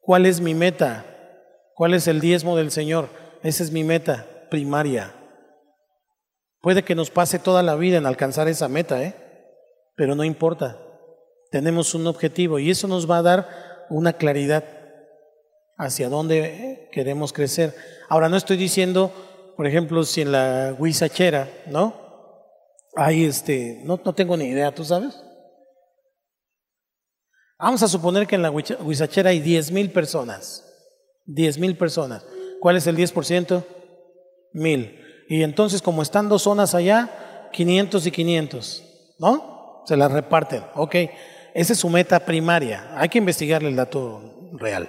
[0.00, 1.04] ¿Cuál es mi meta?
[1.74, 3.08] ¿Cuál es el diezmo del Señor?
[3.42, 5.14] Esa es mi meta primaria.
[6.60, 9.14] Puede que nos pase toda la vida en alcanzar esa meta, ¿eh?
[9.96, 10.78] pero no importa.
[11.50, 14.64] Tenemos un objetivo y eso nos va a dar una claridad
[15.76, 17.74] hacia dónde queremos crecer.
[18.08, 19.12] Ahora, no estoy diciendo,
[19.56, 22.08] por ejemplo, si en la Huizachera, ¿no?
[22.96, 25.22] Hay este, no, no tengo ni idea, ¿tú sabes?
[27.58, 30.64] Vamos a suponer que en la Huizachera hay 10 mil personas.
[31.26, 32.24] 10 mil personas.
[32.60, 33.64] ¿Cuál es el 10%?
[34.52, 35.00] Mil.
[35.28, 38.84] Y entonces, como están dos zonas allá, 500 y 500.
[39.18, 39.82] ¿No?
[39.86, 40.64] Se las reparten.
[40.74, 40.94] Ok.
[41.58, 42.88] Esa es su meta primaria.
[42.94, 44.88] Hay que investigarle el dato real.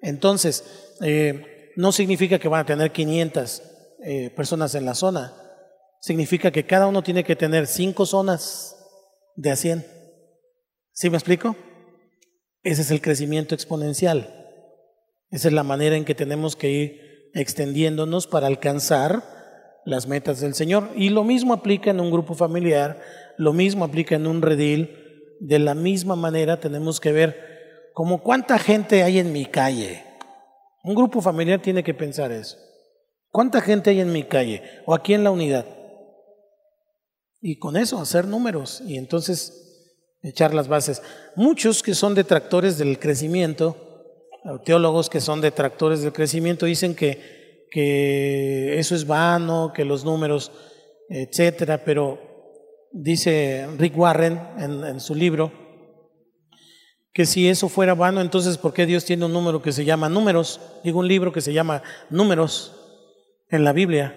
[0.00, 3.62] Entonces, eh, no significa que van a tener 500
[4.04, 5.34] eh, personas en la zona.
[6.00, 8.76] Significa que cada uno tiene que tener cinco zonas
[9.34, 9.84] de a 100.
[10.92, 11.56] ¿Sí me explico?
[12.62, 14.32] Ese es el crecimiento exponencial.
[15.30, 19.24] Esa es la manera en que tenemos que ir extendiéndonos para alcanzar
[19.84, 20.90] las metas del Señor.
[20.94, 23.00] Y lo mismo aplica en un grupo familiar,
[23.36, 25.06] lo mismo aplica en un redil.
[25.40, 30.04] De la misma manera tenemos que ver como cuánta gente hay en mi calle.
[30.84, 32.56] Un grupo familiar tiene que pensar eso.
[33.30, 35.66] ¿Cuánta gente hay en mi calle o aquí en la unidad?
[37.40, 38.82] Y con eso hacer números.
[38.86, 41.02] Y entonces echar las bases.
[41.36, 43.88] Muchos que son detractores del crecimiento
[44.64, 50.52] teólogos que son detractores del crecimiento dicen que, que eso es vano, que los números,
[51.08, 52.18] etcétera, pero
[52.92, 55.52] dice Rick Warren en, su libro
[57.12, 60.08] que si eso fuera vano, entonces ¿por qué Dios tiene un número que se llama
[60.08, 60.60] números?
[60.84, 62.74] Digo un libro que se llama números
[63.48, 64.14] en la Biblia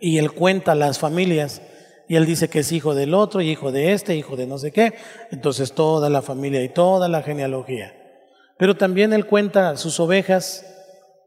[0.00, 1.60] y él cuenta las familias
[2.08, 4.58] y él dice que es hijo del otro y hijo de este, hijo de no
[4.58, 4.94] sé qué,
[5.30, 7.92] entonces toda la familia y toda la genealogía.
[8.58, 10.64] Pero también él cuenta sus ovejas,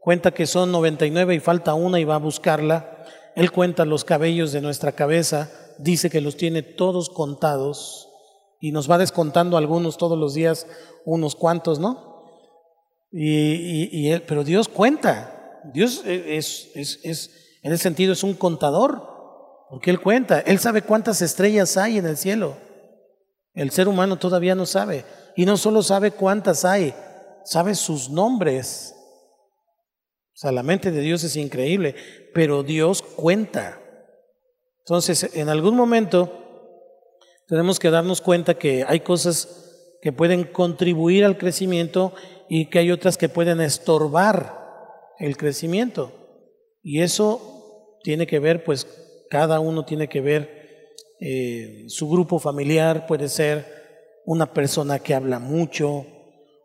[0.00, 3.04] cuenta que son 99 y falta una y va a buscarla.
[3.36, 5.50] Él cuenta los cabellos de nuestra cabeza,
[5.82, 8.08] dice que los tiene todos contados
[8.60, 10.66] y nos va descontando algunos todos los días,
[11.04, 12.10] unos cuantos, ¿no?
[13.12, 17.30] Y, él, pero Dios cuenta, Dios es, es, es,
[17.62, 19.02] en ese sentido es un contador,
[19.68, 22.56] porque Él cuenta, Él sabe cuántas estrellas hay en el cielo.
[23.54, 25.04] El ser humano todavía no sabe,
[25.36, 26.94] y no solo sabe cuántas hay,
[27.44, 28.94] sabe sus nombres.
[30.34, 31.96] O sea, la mente de Dios es increíble,
[32.32, 33.79] pero Dios cuenta.
[34.90, 36.32] Entonces, en algún momento
[37.46, 42.12] tenemos que darnos cuenta que hay cosas que pueden contribuir al crecimiento
[42.48, 44.52] y que hay otras que pueden estorbar
[45.20, 46.10] el crecimiento.
[46.82, 48.88] Y eso tiene que ver, pues
[49.30, 50.88] cada uno tiene que ver
[51.20, 56.04] eh, su grupo familiar, puede ser una persona que habla mucho,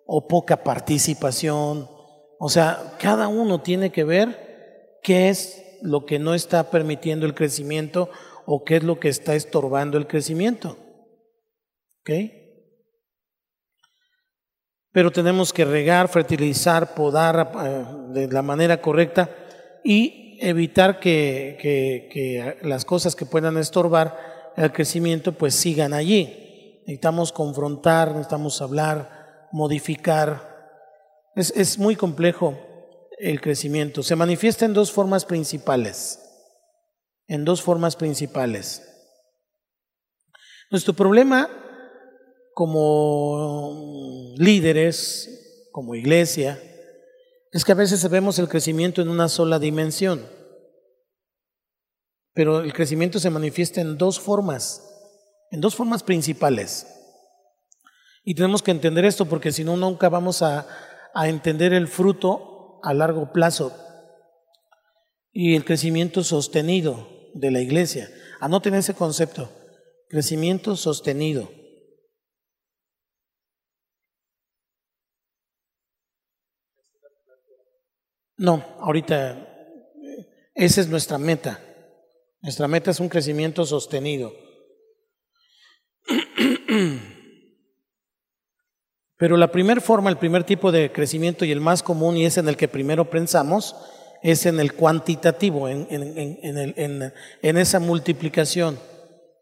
[0.07, 1.87] o poca participación.
[2.39, 7.33] O sea, cada uno tiene que ver qué es lo que no está permitiendo el
[7.33, 8.09] crecimiento
[8.45, 10.77] o qué es lo que está estorbando el crecimiento.
[12.01, 12.11] ¿Ok?
[14.91, 19.29] Pero tenemos que regar, fertilizar, podar eh, de la manera correcta
[19.83, 26.81] y evitar que, que las cosas que puedan estorbar el crecimiento pues sigan allí.
[26.81, 30.55] Necesitamos confrontar, necesitamos hablar, modificar.
[31.35, 32.57] Es, es muy complejo
[33.19, 34.03] el crecimiento.
[34.03, 36.19] Se manifiesta en dos formas principales.
[37.27, 38.83] En dos formas principales.
[40.69, 41.49] Nuestro problema
[42.53, 46.61] como líderes, como iglesia,
[47.51, 50.25] es que a veces vemos el crecimiento en una sola dimensión.
[52.33, 54.83] Pero el crecimiento se manifiesta en dos formas,
[55.51, 56.87] en dos formas principales.
[58.25, 60.67] Y tenemos que entender esto porque si no, nunca vamos a,
[61.23, 62.54] entender el fruto
[62.85, 63.75] a largo plazo
[65.31, 68.09] y el crecimiento sostenido de la iglesia.
[68.39, 69.49] Anoten ese concepto,
[70.07, 71.49] crecimiento sostenido.
[78.37, 79.47] No, ahorita
[80.53, 81.59] esa es nuestra meta.
[82.41, 84.44] Nuestra meta es un crecimiento sostenido.
[89.17, 92.37] Pero la primera forma, el primer tipo de crecimiento y el más común, y es
[92.37, 93.75] en el que primero pensamos,
[94.21, 98.77] es en el cuantitativo, en, en, esa multiplicación,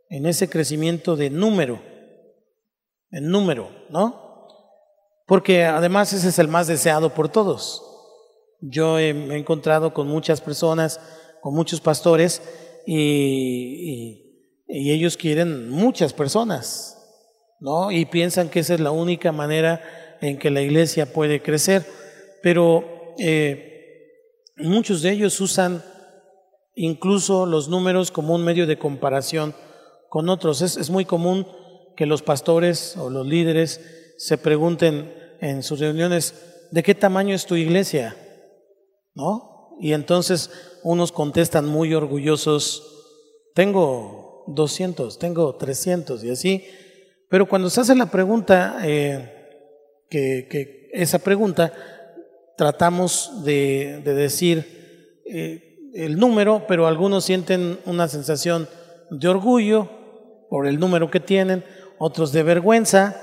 [0.09, 1.81] en ese crecimiento de número,
[3.09, 4.47] en número, ¿no?
[5.25, 7.81] Porque además ese es el más deseado por todos.
[8.61, 10.99] Yo he, me he encontrado con muchas personas,
[11.41, 12.41] con muchos pastores,
[12.85, 14.21] y
[14.67, 16.92] ellos quieren muchas personas,
[17.63, 17.91] ¿no?
[17.91, 19.81] Y piensan que esa es la única manera
[20.19, 21.85] en que la iglesia puede crecer.
[22.43, 25.81] Pero eh, muchos de ellos usan
[26.75, 29.55] incluso los números como un medio de comparación
[30.09, 30.61] con otros.
[30.61, 31.47] Es, es muy común
[31.95, 33.79] que los pastores o los líderes
[34.17, 38.17] se pregunten en sus reuniones, ¿de qué tamaño es tu iglesia?
[39.15, 39.77] ¿No?
[39.79, 40.51] Y entonces
[40.83, 42.83] unos contestan muy orgullosos,
[43.55, 46.65] tengo 200, tengo 300 y así,
[47.33, 51.73] pero cuando se hace la pregunta, eh, que, esa pregunta,
[52.55, 58.69] tratamos de, decir eh, el número, pero algunos sienten una sensación
[59.09, 59.89] de orgullo
[60.47, 61.63] por el número que tienen,
[61.97, 63.19] otros de vergüenza,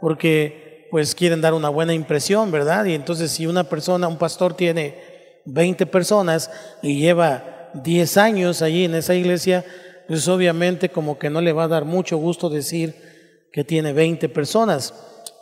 [0.00, 2.86] porque pues quieren dar una buena impresión, ¿verdad?
[2.86, 4.96] Y entonces si una persona, un pastor tiene
[5.44, 6.50] 20 personas
[6.82, 9.64] y lleva 10 años allí en esa iglesia,
[10.08, 13.11] pues obviamente como que no le va a dar mucho gusto decir
[13.52, 14.94] que tiene 20 personas,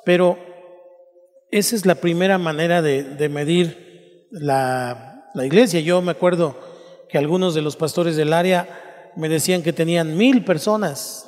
[0.04, 0.38] pero
[1.50, 5.80] esa es la primera manera de, medir la, la, iglesia.
[5.80, 6.56] Yo me acuerdo
[7.08, 11.26] que algunos de los pastores del área me decían que tenían mil personas.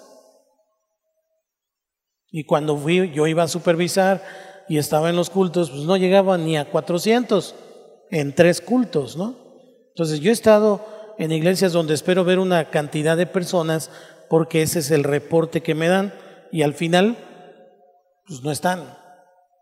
[2.30, 4.22] Y cuando fui, yo iba a supervisar
[4.68, 7.55] y estaba en los cultos, pues no llegaba ni a 400
[8.11, 9.37] en tres cultos, ¿no?
[9.89, 10.85] Entonces yo he estado
[11.18, 13.91] en iglesias donde espero ver una cantidad de personas
[14.30, 16.14] porque ese es el reporte que me dan
[16.53, 17.17] y al final,
[18.27, 18.97] pues no están,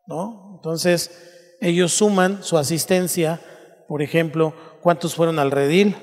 [0.06, 0.54] ¿no?
[0.56, 3.40] Entonces, ellos suman su asistencia,
[3.86, 5.96] por ejemplo, ¿cuántos fueron al redil?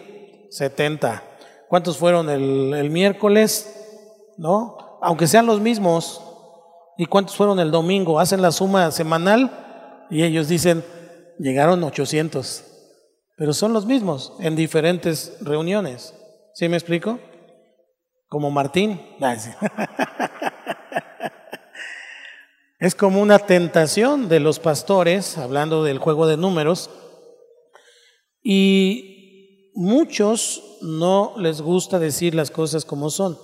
[0.49, 1.23] 70.
[1.67, 4.33] ¿Cuántos fueron el, miércoles?
[4.37, 4.99] ¿No?
[5.01, 6.23] Aunque sean los mismos.
[6.97, 8.19] ¿Y cuántos fueron el domingo?
[8.19, 10.83] Hacen la suma semanal y ellos dicen,
[11.37, 12.63] llegaron 800.
[13.35, 16.15] Pero son los mismos en diferentes reuniones.
[16.53, 17.19] ¿Sí me explico?
[18.29, 19.01] Como Martín.
[22.79, 26.91] Es como una tentación de los pastores, hablando del juego de números,
[28.43, 33.35] y muchos no les gusta decir las cosas como son.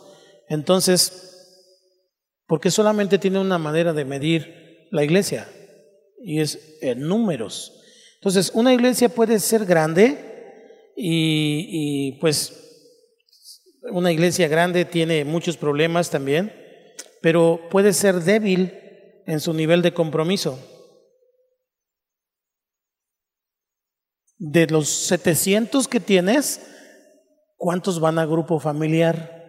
[0.49, 1.65] Entonces,
[2.45, 5.49] porque solamente tiene una manera de medir la iglesia,
[6.23, 7.81] y es en números.
[8.15, 12.59] Entonces, una iglesia puede ser grande y, y pues
[13.91, 16.53] una iglesia grande tiene muchos problemas también,
[17.19, 18.82] pero puede ser débil
[19.25, 20.59] en su nivel de compromiso.
[24.37, 26.61] De los 700 que tienes,
[27.55, 29.41] ¿cuántos van a grupo familiar?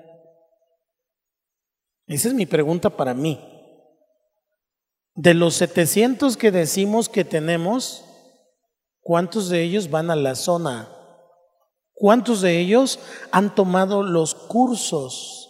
[2.06, 3.40] Esa es mi pregunta para mí.
[5.14, 8.04] De los 700 que decimos que tenemos,
[9.00, 10.90] ¿cuántos de ellos van a la zona?
[11.92, 12.98] ¿Cuántos de ellos
[13.30, 15.48] han tomado los cursos?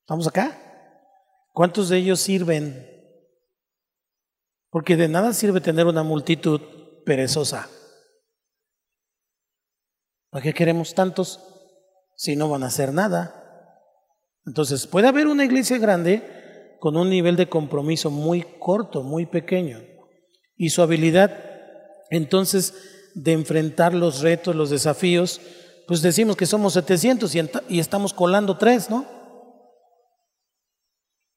[0.00, 0.69] ¿Estamos acá?
[1.52, 2.86] ¿Cuántos de ellos sirven?
[4.70, 6.60] Porque de nada sirve tener una multitud
[7.04, 7.68] perezosa.
[10.30, 11.40] ¿Para qué queremos tantos
[12.16, 13.36] si no van a hacer nada?
[14.46, 19.80] Entonces, puede haber una iglesia grande con un nivel de compromiso muy corto, muy pequeño,
[20.56, 21.50] y su habilidad
[22.10, 22.74] entonces
[23.14, 25.40] de enfrentar los retos, los desafíos,
[25.86, 27.34] pues decimos que somos 700
[27.68, 29.04] y, estamos colando tres, ¿no?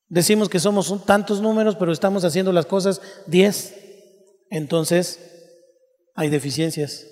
[0.09, 3.75] Decimos que somos tantos números, pero estamos haciendo las cosas 10.
[4.49, 5.19] Entonces,
[6.15, 7.07] hay deficiencias.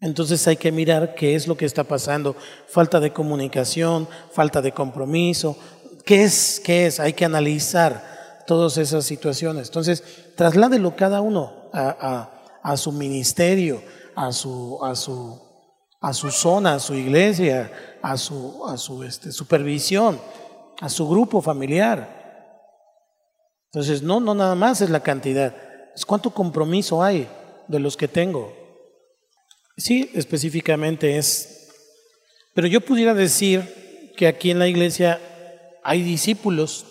[0.00, 2.36] Entonces hay que mirar qué es lo que está pasando.
[2.68, 5.56] Falta de comunicación, falta de compromiso.
[6.04, 6.60] ¿Qué es?
[6.62, 7.00] ¿Qué es?
[7.00, 9.68] Hay que analizar todas esas situaciones.
[9.68, 10.04] Entonces,
[10.36, 13.82] trasládelo cada uno a, su ministerio,
[14.14, 15.40] a su, a su,
[16.00, 20.20] a su zona, a su iglesia, a su, a su este, supervisión
[20.80, 22.24] a su grupo familiar.
[23.66, 25.54] Entonces, no, no nada más es la cantidad,
[25.94, 27.28] es cuánto compromiso hay
[27.68, 28.52] de los que tengo.
[29.76, 31.68] Sí, específicamente es.
[32.54, 35.20] Pero yo pudiera decir que aquí en la iglesia
[35.82, 36.86] hay discípulos,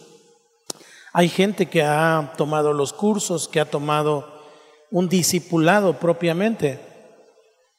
[1.13, 4.43] hay gente que ha tomado los cursos, que ha tomado
[4.91, 6.79] un discipulado propiamente,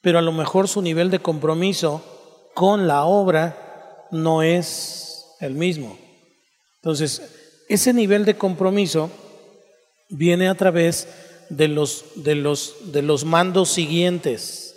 [0.00, 2.02] pero a lo mejor su nivel de compromiso
[2.54, 5.03] con la obra no es
[5.46, 5.98] el mismo.
[6.76, 7.22] Entonces,
[7.68, 9.10] ese nivel de compromiso
[10.08, 11.08] viene a través
[11.48, 14.76] de los, de los, de los mandos siguientes.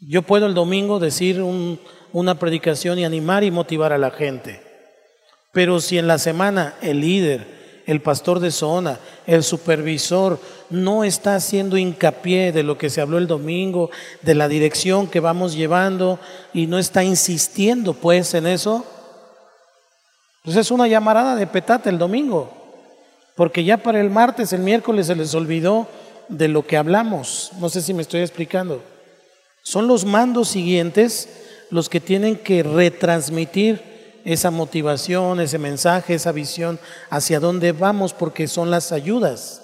[0.00, 1.42] Yo puedo el domingo decir
[2.12, 4.62] una predicación y animar y motivar a la gente,
[5.52, 10.38] pero si en la semana el líder, el pastor de zona, el supervisor
[10.70, 13.90] no está haciendo hincapié de lo que se habló el domingo,
[14.22, 16.20] de la dirección que vamos llevando
[16.54, 18.86] y no está insistiendo pues en eso,
[20.44, 22.50] pues es una llamarada de petate el domingo,
[23.36, 25.86] porque ya para el martes, el miércoles se les olvidó
[26.28, 27.50] de lo que hablamos.
[27.58, 28.82] No sé si me estoy explicando.
[29.62, 31.28] Son los mandos siguientes
[31.70, 33.82] los que tienen que retransmitir
[34.24, 36.78] esa motivación, ese mensaje, esa visión
[37.08, 39.62] hacia dónde vamos, porque son las ayudas.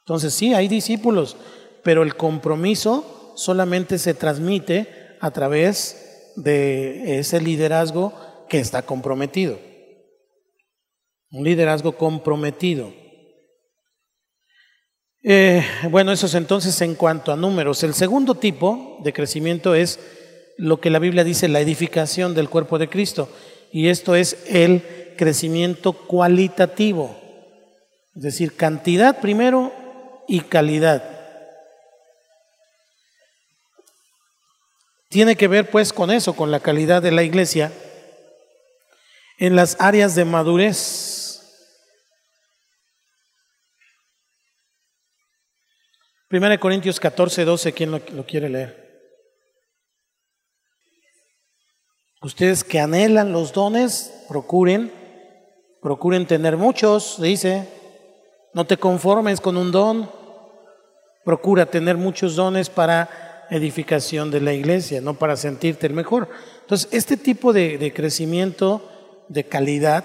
[0.00, 1.36] Entonces sí, hay discípulos,
[1.82, 8.12] pero el compromiso solamente se transmite a través de ese liderazgo
[8.52, 9.58] que está comprometido.
[11.30, 12.92] Un liderazgo comprometido.
[15.22, 17.82] Eh, bueno, eso es entonces en cuanto a números.
[17.82, 19.98] El segundo tipo de crecimiento es
[20.58, 23.30] lo que la Biblia dice, la edificación del cuerpo de Cristo.
[23.72, 27.16] Y esto es el crecimiento cualitativo.
[28.14, 29.72] Es decir, cantidad primero
[30.28, 31.02] y calidad.
[35.08, 37.72] Tiene que ver pues con eso, con la calidad de la iglesia
[39.42, 41.42] en las áreas de madurez.
[46.28, 49.10] Primera de Corintios 14, 12, ¿quién lo, quiere leer?
[52.22, 54.92] Ustedes que anhelan los dones, procuren,
[55.82, 57.66] procuren tener muchos, dice,
[58.54, 60.08] no te conformes con un don,
[61.24, 66.28] procura tener muchos dones para edificación de la iglesia, no para sentirte el mejor.
[66.60, 68.88] Entonces, este tipo de, de crecimiento
[69.28, 70.04] de calidad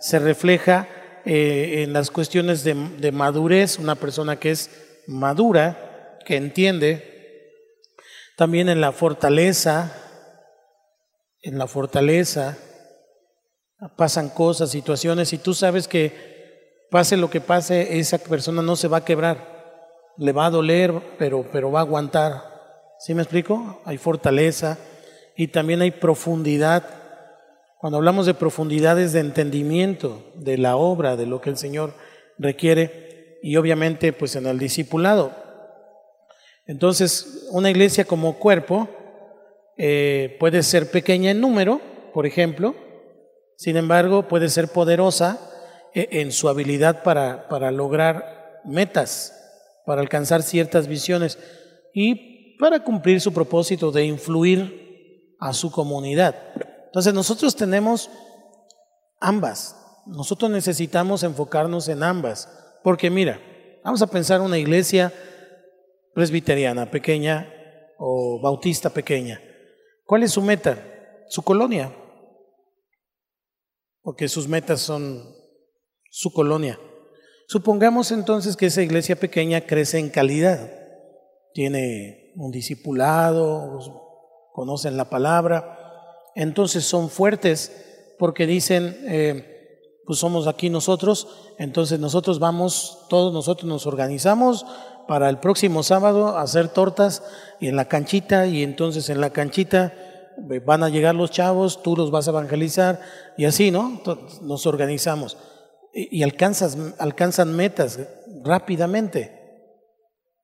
[0.00, 0.88] se refleja
[1.24, 4.70] eh, en las cuestiones de, de madurez, una persona que es
[5.06, 7.14] madura, que entiende,
[8.36, 9.92] también en la fortaleza,
[11.42, 12.58] en la fortaleza,
[13.96, 18.88] pasan cosas, situaciones, y tú sabes que pase lo que pase, esa persona no se
[18.88, 22.54] va a quebrar, le va a doler, pero, pero va a aguantar.
[22.98, 23.82] ¿Sí me explico?
[23.84, 24.78] Hay fortaleza
[25.36, 26.84] y también hay profundidad.
[27.84, 31.92] Cuando hablamos de profundidades de entendimiento de la obra, de lo que el Señor
[32.38, 35.32] requiere, y obviamente pues en el discipulado.
[36.64, 38.88] Entonces, una iglesia como cuerpo
[39.76, 41.82] eh, puede ser pequeña en número,
[42.14, 42.74] por ejemplo,
[43.58, 45.38] sin embargo, puede ser poderosa
[45.92, 49.34] eh, en su habilidad para, para lograr metas,
[49.84, 51.38] para alcanzar ciertas visiones
[51.92, 56.34] y para cumplir su propósito de influir a su comunidad.
[56.94, 58.08] Entonces nosotros tenemos
[59.20, 59.76] ambas.
[60.06, 62.48] Nosotros necesitamos enfocarnos en ambas.
[62.82, 63.40] Porque mira,
[63.84, 65.12] vamos a pensar una iglesia
[66.14, 67.52] presbiteriana pequeña
[67.98, 69.40] o bautista pequeña.
[70.06, 70.78] ¿Cuál es su meta?
[71.28, 71.92] Su colonia
[74.04, 75.34] porque sus metas son
[76.10, 76.78] su colonia.
[77.48, 80.70] Supongamos entonces que esa iglesia pequeña crece en calidad,
[81.54, 83.80] tiene un discipulado,
[84.52, 85.73] conocen la palabra,
[86.34, 87.72] entonces son fuertes
[88.18, 91.28] porque dicen, eh, pues somos aquí nosotros,
[91.58, 94.66] entonces nosotros vamos, todos nosotros nos organizamos
[95.08, 97.22] para el próximo sábado hacer tortas
[97.60, 99.92] y en la canchita y entonces en la canchita
[100.64, 103.00] van a llegar los chavos, tú los vas a evangelizar
[103.36, 104.00] y así, ¿no?
[104.42, 105.36] Nos organizamos
[105.94, 108.00] y, alcanzas, alcanzan metas
[108.42, 109.40] rápidamente.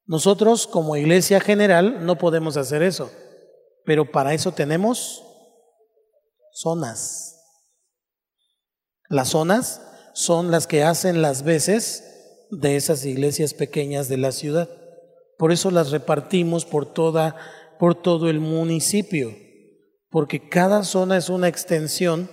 [0.07, 3.11] Nosotros como iglesia general no podemos hacer eso,
[3.84, 5.24] pero para eso tenemos
[6.61, 7.36] zonas.
[9.08, 9.82] Las zonas
[10.14, 12.04] son las que hacen las veces
[12.50, 14.68] de esas iglesias pequeñas de la ciudad.
[15.38, 17.36] Por eso las repartimos por toda
[17.78, 19.34] por todo el municipio
[20.11, 22.28] porque cada zona es una extensión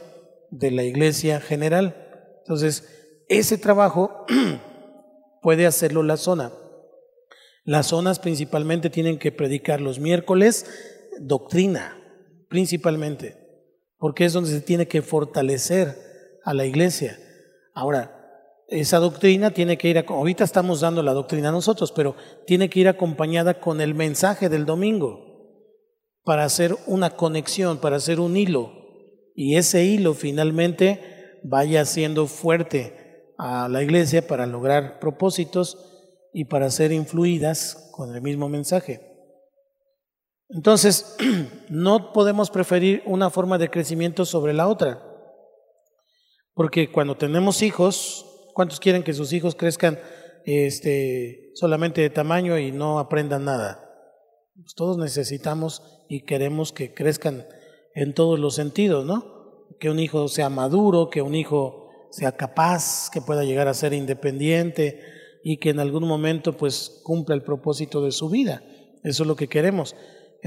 [0.49, 1.95] de la iglesia general.
[2.39, 4.25] Entonces, ese trabajo
[5.41, 6.51] puede hacerlo la zona.
[7.63, 10.65] Las zonas principalmente tienen que predicar los miércoles
[11.19, 11.97] doctrina,
[12.49, 13.46] principalmente,
[13.97, 15.95] porque es donde se tiene que fortalecer
[16.43, 17.17] a la iglesia.
[17.73, 18.13] Ahora,
[18.67, 22.87] esa doctrina tiene que ir, ahorita estamos dando la doctrina nosotros, pero tiene que ir
[22.87, 25.25] acompañada con el mensaje del domingo
[26.23, 28.73] para hacer una conexión, para hacer un hilo.
[29.33, 35.77] Y ese hilo finalmente vaya siendo fuerte a la iglesia para lograr propósitos
[36.33, 39.06] y para ser influidas con el mismo mensaje.
[40.49, 41.17] Entonces,
[41.69, 45.03] no podemos preferir una forma de crecimiento sobre la otra.
[46.53, 49.99] Porque cuando tenemos hijos, ¿cuántos quieren que sus hijos crezcan
[50.45, 53.83] este, solamente de tamaño y no aprendan nada?
[54.55, 57.45] Pues todos necesitamos y queremos que crezcan
[57.93, 59.67] en todos los sentidos, ¿no?
[59.79, 63.93] Que un hijo sea maduro, que un hijo sea capaz, que pueda llegar a ser
[63.93, 65.01] independiente
[65.43, 68.63] y que en algún momento pues cumpla el propósito de su vida.
[69.03, 69.95] Eso es lo que queremos.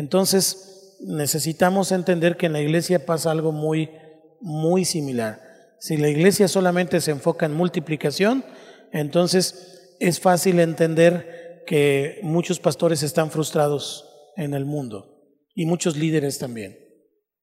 [0.01, 3.91] Entonces necesitamos entender que en la iglesia pasa algo muy,
[4.41, 5.43] muy similar.
[5.79, 8.43] Si la iglesia solamente se enfoca en multiplicación,
[8.93, 15.21] entonces es fácil entender que muchos pastores están frustrados en el mundo
[15.55, 16.79] y muchos líderes también.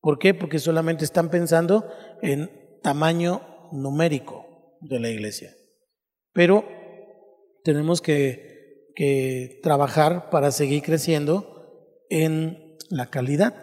[0.01, 0.33] ¿Por qué?
[0.33, 1.87] Porque solamente están pensando
[2.23, 2.49] en
[2.81, 5.55] tamaño numérico de la iglesia.
[6.33, 6.65] Pero
[7.63, 11.56] tenemos que, que trabajar para seguir creciendo
[12.09, 13.53] en la calidad.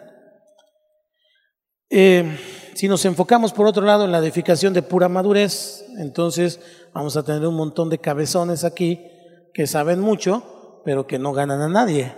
[1.89, 2.37] Eh,
[2.73, 6.59] si nos enfocamos por otro lado en la edificación de pura madurez, entonces
[6.93, 9.01] vamos a tener un montón de cabezones aquí
[9.53, 12.13] que saben mucho, pero que no ganan a nadie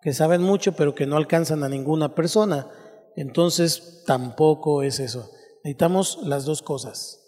[0.00, 2.68] que saben mucho pero que no alcanzan a ninguna persona.
[3.16, 5.30] Entonces tampoco es eso.
[5.64, 7.20] Necesitamos las dos cosas,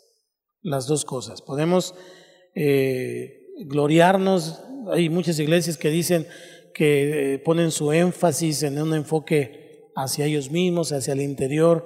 [0.63, 1.43] las dos cosas.
[1.43, 1.95] Podemos
[2.55, 6.27] eh, gloriarnos, hay muchas iglesias que dicen
[6.75, 11.85] que eh, ponen su énfasis en un enfoque hacia ellos mismos, hacia el interior,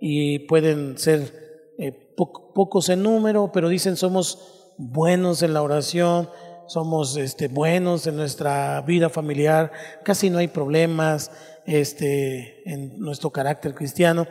[0.00, 6.28] y pueden ser eh, pocos en número, pero dicen somos buenos en la oración,
[6.66, 9.72] somos este, buenos en nuestra vida familiar,
[10.04, 11.30] casi no hay problemas
[11.66, 14.26] este, en nuestro carácter cristiano,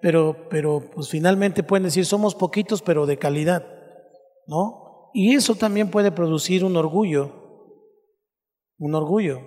[0.00, 3.66] pero, pero pues finalmente pueden decir somos poquitos pero de calidad,
[4.46, 5.10] ¿no?
[5.14, 7.41] Y eso también puede producir un orgullo,
[8.82, 9.40] un orgullo,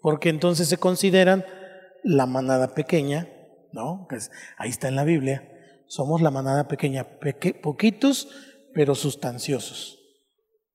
[0.00, 1.44] porque entonces se consideran
[2.02, 3.28] la manada pequeña,
[3.72, 4.08] ¿no?
[4.56, 5.46] Ahí está en la Biblia,
[5.86, 7.06] somos la manada pequeña,
[7.62, 8.28] poquitos
[8.72, 9.98] pero sustanciosos.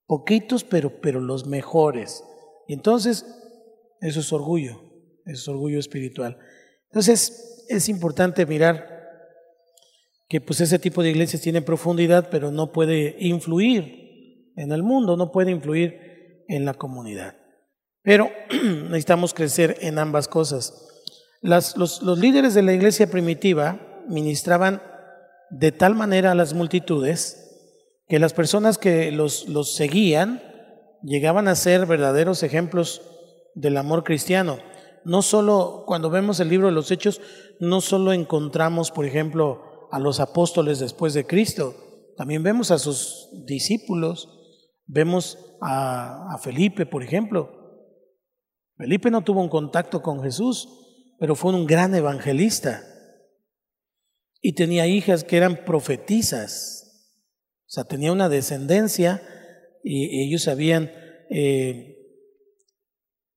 [0.06, 2.24] Poquitos, pero, pero los mejores.
[2.68, 3.26] Y entonces,
[4.02, 4.82] eso es orgullo,
[5.26, 6.38] eso es orgullo espiritual.
[6.92, 8.88] Entonces, es importante mirar
[10.28, 15.18] que pues ese tipo de iglesias tiene profundidad, pero no puede influir en el mundo,
[15.18, 17.43] no puede influir en la comunidad.
[18.04, 20.74] Pero necesitamos crecer en ambas cosas.
[21.42, 24.82] los, líderes de la iglesia primitiva ministraban
[25.50, 27.40] de tal manera a las multitudes
[28.08, 30.42] que las personas que los, seguían
[31.02, 33.02] llegaban a ser verdaderos ejemplos
[33.56, 34.58] del amor cristiano.
[35.06, 37.22] No solo cuando vemos el libro de los Hechos,
[37.60, 41.76] no solo encontramos, por ejemplo, a los apóstoles después de Cristo,
[42.18, 44.30] también vemos a sus discípulos,
[44.86, 47.63] vemos a Felipe, por ejemplo.
[48.84, 50.68] Felipe no tuvo un contacto con Jesús,
[51.18, 52.84] pero fue un gran evangelista.
[54.42, 57.16] Y tenía hijas que eran profetizas.
[57.66, 59.24] O sea, tenía una descendencia
[59.86, 60.92] y ellos habían
[61.30, 61.96] eh,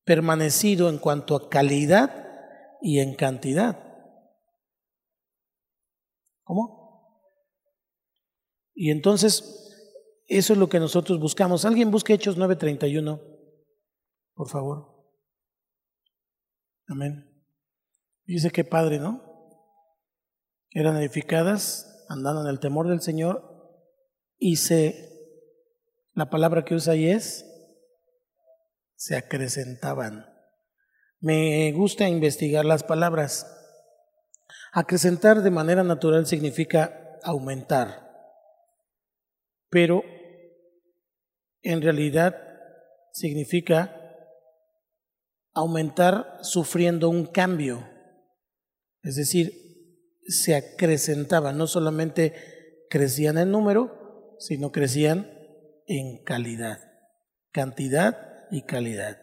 [0.02, 2.26] permanecido en cuanto a calidad
[2.82, 3.78] y en cantidad.
[6.42, 7.22] ¿Cómo?
[8.74, 11.64] Y entonces, eso es lo que nosotros buscamos.
[11.64, 13.20] Alguien busque Hechos 9:31,
[14.34, 14.95] por favor.
[16.88, 17.28] Amén.
[18.24, 19.22] Dice que padre, ¿no?
[20.70, 23.56] Eran edificadas, andando en el temor del Señor
[24.38, 25.08] y se,
[26.12, 27.44] la palabra que usa ahí es,
[28.94, 30.26] se acrecentaban.
[31.20, 33.46] Me gusta investigar las palabras.
[34.72, 38.10] Acrecentar de manera natural significa aumentar,
[39.70, 40.02] pero
[41.62, 42.36] en realidad
[43.12, 43.95] significa
[45.56, 47.88] aumentar sufriendo un cambio.
[49.02, 49.52] Es decir,
[50.28, 52.34] se acrecentaban, no solamente
[52.90, 55.30] crecían en número, sino crecían
[55.86, 56.78] en calidad,
[57.52, 58.18] cantidad
[58.50, 59.18] y calidad.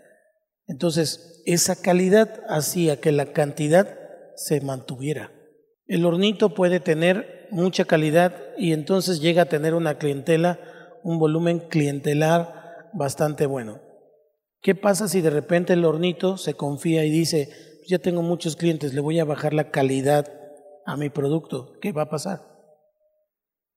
[0.65, 3.99] Entonces, esa calidad hacía que la cantidad
[4.35, 5.31] se mantuviera.
[5.85, 10.59] El hornito puede tener mucha calidad y entonces llega a tener una clientela,
[11.03, 13.92] un volumen clientelar bastante bueno.
[14.63, 17.49] ¿Qué pasa si de repente el hornito se confía y dice,
[17.85, 20.31] ya tengo muchos clientes, le voy a bajar la calidad
[20.85, 21.77] a mi producto?
[21.81, 22.41] ¿Qué va a pasar?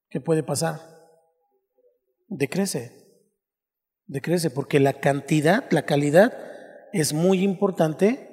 [0.08, 0.96] ¿Qué puede pasar?
[2.28, 2.92] decrece,
[4.06, 6.36] decrece, porque la cantidad, la calidad
[6.92, 8.28] es muy importante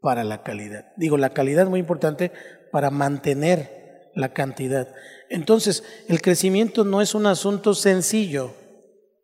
[0.00, 0.92] para la calidad.
[0.96, 2.32] Digo, la calidad es muy importante
[2.70, 4.88] para mantener la cantidad.
[5.28, 8.54] Entonces, el crecimiento no es un asunto sencillo.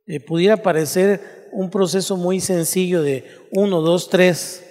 [0.07, 4.65] Eh, pudiera parecer un proceso muy sencillo de uno, dos, tres.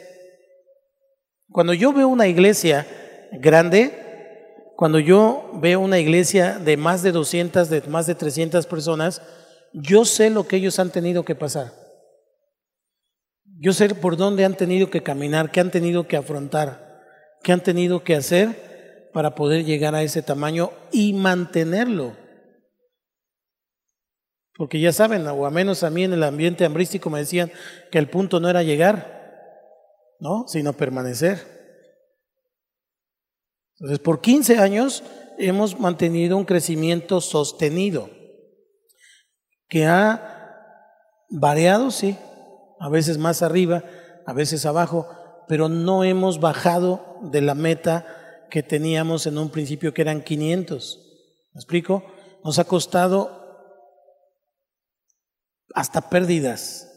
[1.49, 2.87] Cuando yo veo una iglesia
[3.31, 4.01] grande,
[4.75, 9.21] cuando yo veo una iglesia de más de 200, de más de 300 personas,
[9.73, 11.71] yo sé lo que ellos han tenido que pasar.
[13.59, 16.99] Yo sé por dónde han tenido que caminar, qué han tenido que afrontar,
[17.43, 22.20] qué han tenido que hacer para poder llegar a ese tamaño y mantenerlo.
[24.55, 27.51] Porque ya saben, o a menos a mí en el ambiente hambrístico me decían
[27.91, 29.21] que el punto no era llegar,
[30.19, 30.45] ¿no?
[30.47, 31.39] Sino permanecer.
[33.75, 35.03] Entonces, por 15 años
[35.37, 38.09] hemos mantenido un crecimiento sostenido,
[39.67, 40.41] que ha
[41.29, 42.17] variado, sí,
[42.79, 43.83] a veces más arriba,
[44.25, 45.09] a veces abajo,
[45.47, 48.05] pero no hemos bajado de la meta
[48.49, 50.99] que teníamos en un principio, que eran 500.
[51.53, 52.03] ¿Me explico?
[52.43, 53.40] Nos ha costado
[55.75, 56.87] hasta pérdidas.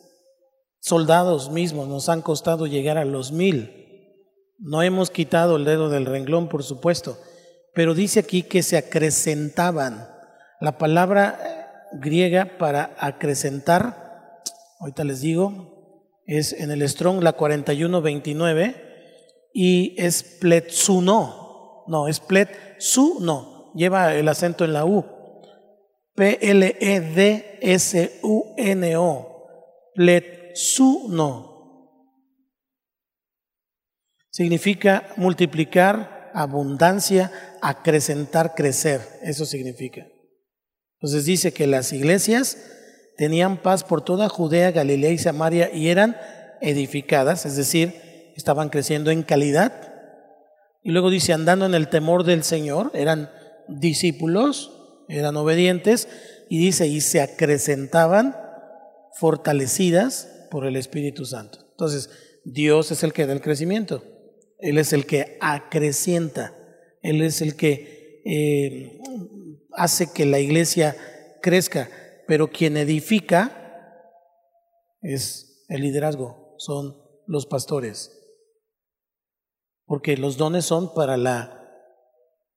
[0.81, 3.85] Soldados mismos nos han costado llegar a los mil.
[4.59, 7.19] No hemos quitado el dedo del renglón, por supuesto,
[7.75, 10.09] pero dice aquí que se acrecentaban.
[10.61, 14.43] La palabra eh, griega para acrecentar,
[14.81, 15.75] ahorita les digo,
[16.27, 21.85] es en el Strong la 4129 y es pletsuno.
[21.87, 23.73] No, es pletsuno.
[23.75, 25.05] Lleva el acento en la U.
[26.15, 27.51] P-L-E-D-S-U-N-O.
[29.95, 31.55] Pletsuno
[34.35, 37.31] Significa multiplicar, abundancia,
[37.63, 39.01] acrecentar, crecer.
[39.23, 40.09] Eso significa.
[40.99, 42.59] Entonces dice que las iglesias
[43.17, 46.17] tenían paz por toda Judea, Galilea y Samaria y eran
[46.61, 49.93] edificadas, es decir, estaban creciendo en calidad.
[50.83, 53.31] Y luego dice, andando en el temor del Señor, eran
[53.69, 54.74] discípulos,
[55.09, 56.09] eran obedientes,
[56.49, 58.37] y dice, y se acrecentaban
[59.15, 61.59] fortalecidas por el Espíritu Santo.
[61.71, 62.11] Entonces,
[62.45, 64.05] Dios es el que da el crecimiento.
[64.59, 66.55] Él es el que acrecienta,
[67.03, 68.99] Él es el que eh,
[69.73, 70.97] hace que la iglesia
[71.43, 71.91] crezca,
[72.27, 73.61] pero quien edifica
[75.03, 76.97] es el liderazgo, son
[77.27, 78.11] los pastores.
[79.87, 81.61] Porque los dones son para la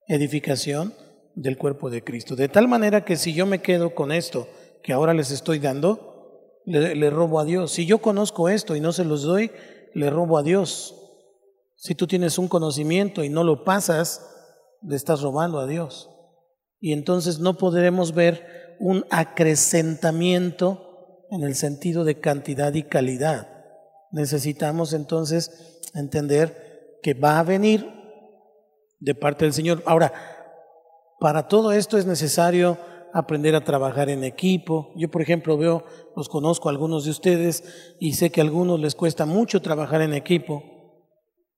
[0.08, 0.94] edificación
[1.38, 2.36] del cuerpo de Cristo.
[2.36, 4.48] De tal manera que si yo me quedo con esto
[4.84, 7.72] que ahora les estoy dando, le, robo a Dios.
[7.72, 9.52] Si yo conozco esto y no se los doy,
[9.94, 10.96] le robo a Dios.
[11.76, 14.28] Si tú tienes un conocimiento y no lo pasas,
[14.82, 16.10] le estás robando a Dios.
[16.80, 23.48] Y entonces no podremos ver un acrecentamiento en el sentido de cantidad y calidad.
[24.12, 27.88] Necesitamos entonces entender que va a venir
[29.00, 29.84] de parte del Señor.
[29.86, 30.14] Ahora,
[31.20, 32.78] para todo esto es necesario
[33.14, 34.92] aprender a trabajar en equipo.
[34.96, 35.84] Yo, por ejemplo, veo,
[36.16, 40.02] los conozco a algunos de ustedes y sé que a algunos les cuesta mucho trabajar
[40.02, 40.64] en equipo.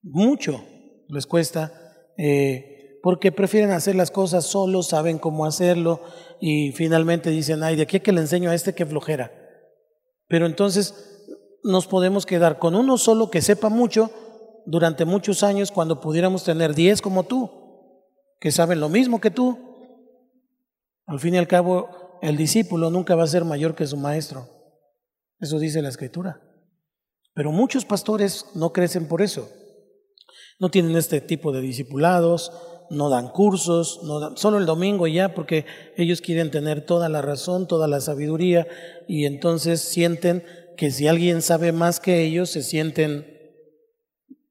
[0.02, 0.64] Mucho
[1.10, 1.74] les cuesta,
[2.18, 6.02] eh, porque prefieren hacer las cosas solos, saben cómo hacerlo
[6.40, 9.32] y finalmente dicen, ay, de aquí que le enseño a este que flojera.
[10.28, 11.28] Pero entonces
[11.64, 14.12] nos podemos quedar con uno solo que sepa mucho
[14.66, 17.50] durante muchos años cuando pudiéramos tener diez como tú,
[18.40, 19.58] que saben lo mismo que tú.
[21.06, 24.48] Al fin y al cabo, el discípulo nunca va a ser mayor que su maestro.
[25.40, 26.42] Eso dice la escritura.
[27.34, 29.50] Pero muchos pastores no crecen por eso.
[30.60, 32.52] No tienen este tipo de discipulados,
[32.90, 35.66] no dan cursos, no dan, solo el domingo ya, porque
[35.96, 38.68] ellos quieren tener toda la razón, toda la sabiduría,
[39.08, 40.44] y entonces sienten
[40.76, 43.26] que si alguien sabe más que ellos, se sienten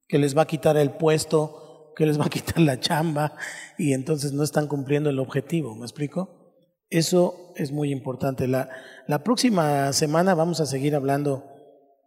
[0.07, 1.68] que les va a quitar el puesto,
[1.99, 3.35] que les va a quitar la chamba
[3.77, 5.75] y entonces no están cumpliendo el objetivo.
[5.75, 6.55] ¿Me explico?
[6.91, 8.47] Eso es muy importante.
[8.47, 8.71] La,
[9.09, 11.45] la próxima semana vamos a seguir hablando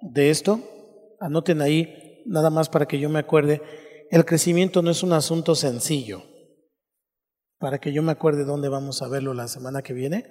[0.01, 0.61] de esto.
[1.19, 3.61] Anoten ahí, nada más para que yo me acuerde,
[4.11, 6.23] el crecimiento no es un asunto sencillo.
[7.59, 10.23] Para que yo me acuerde dónde vamos a verlo la semana que viene.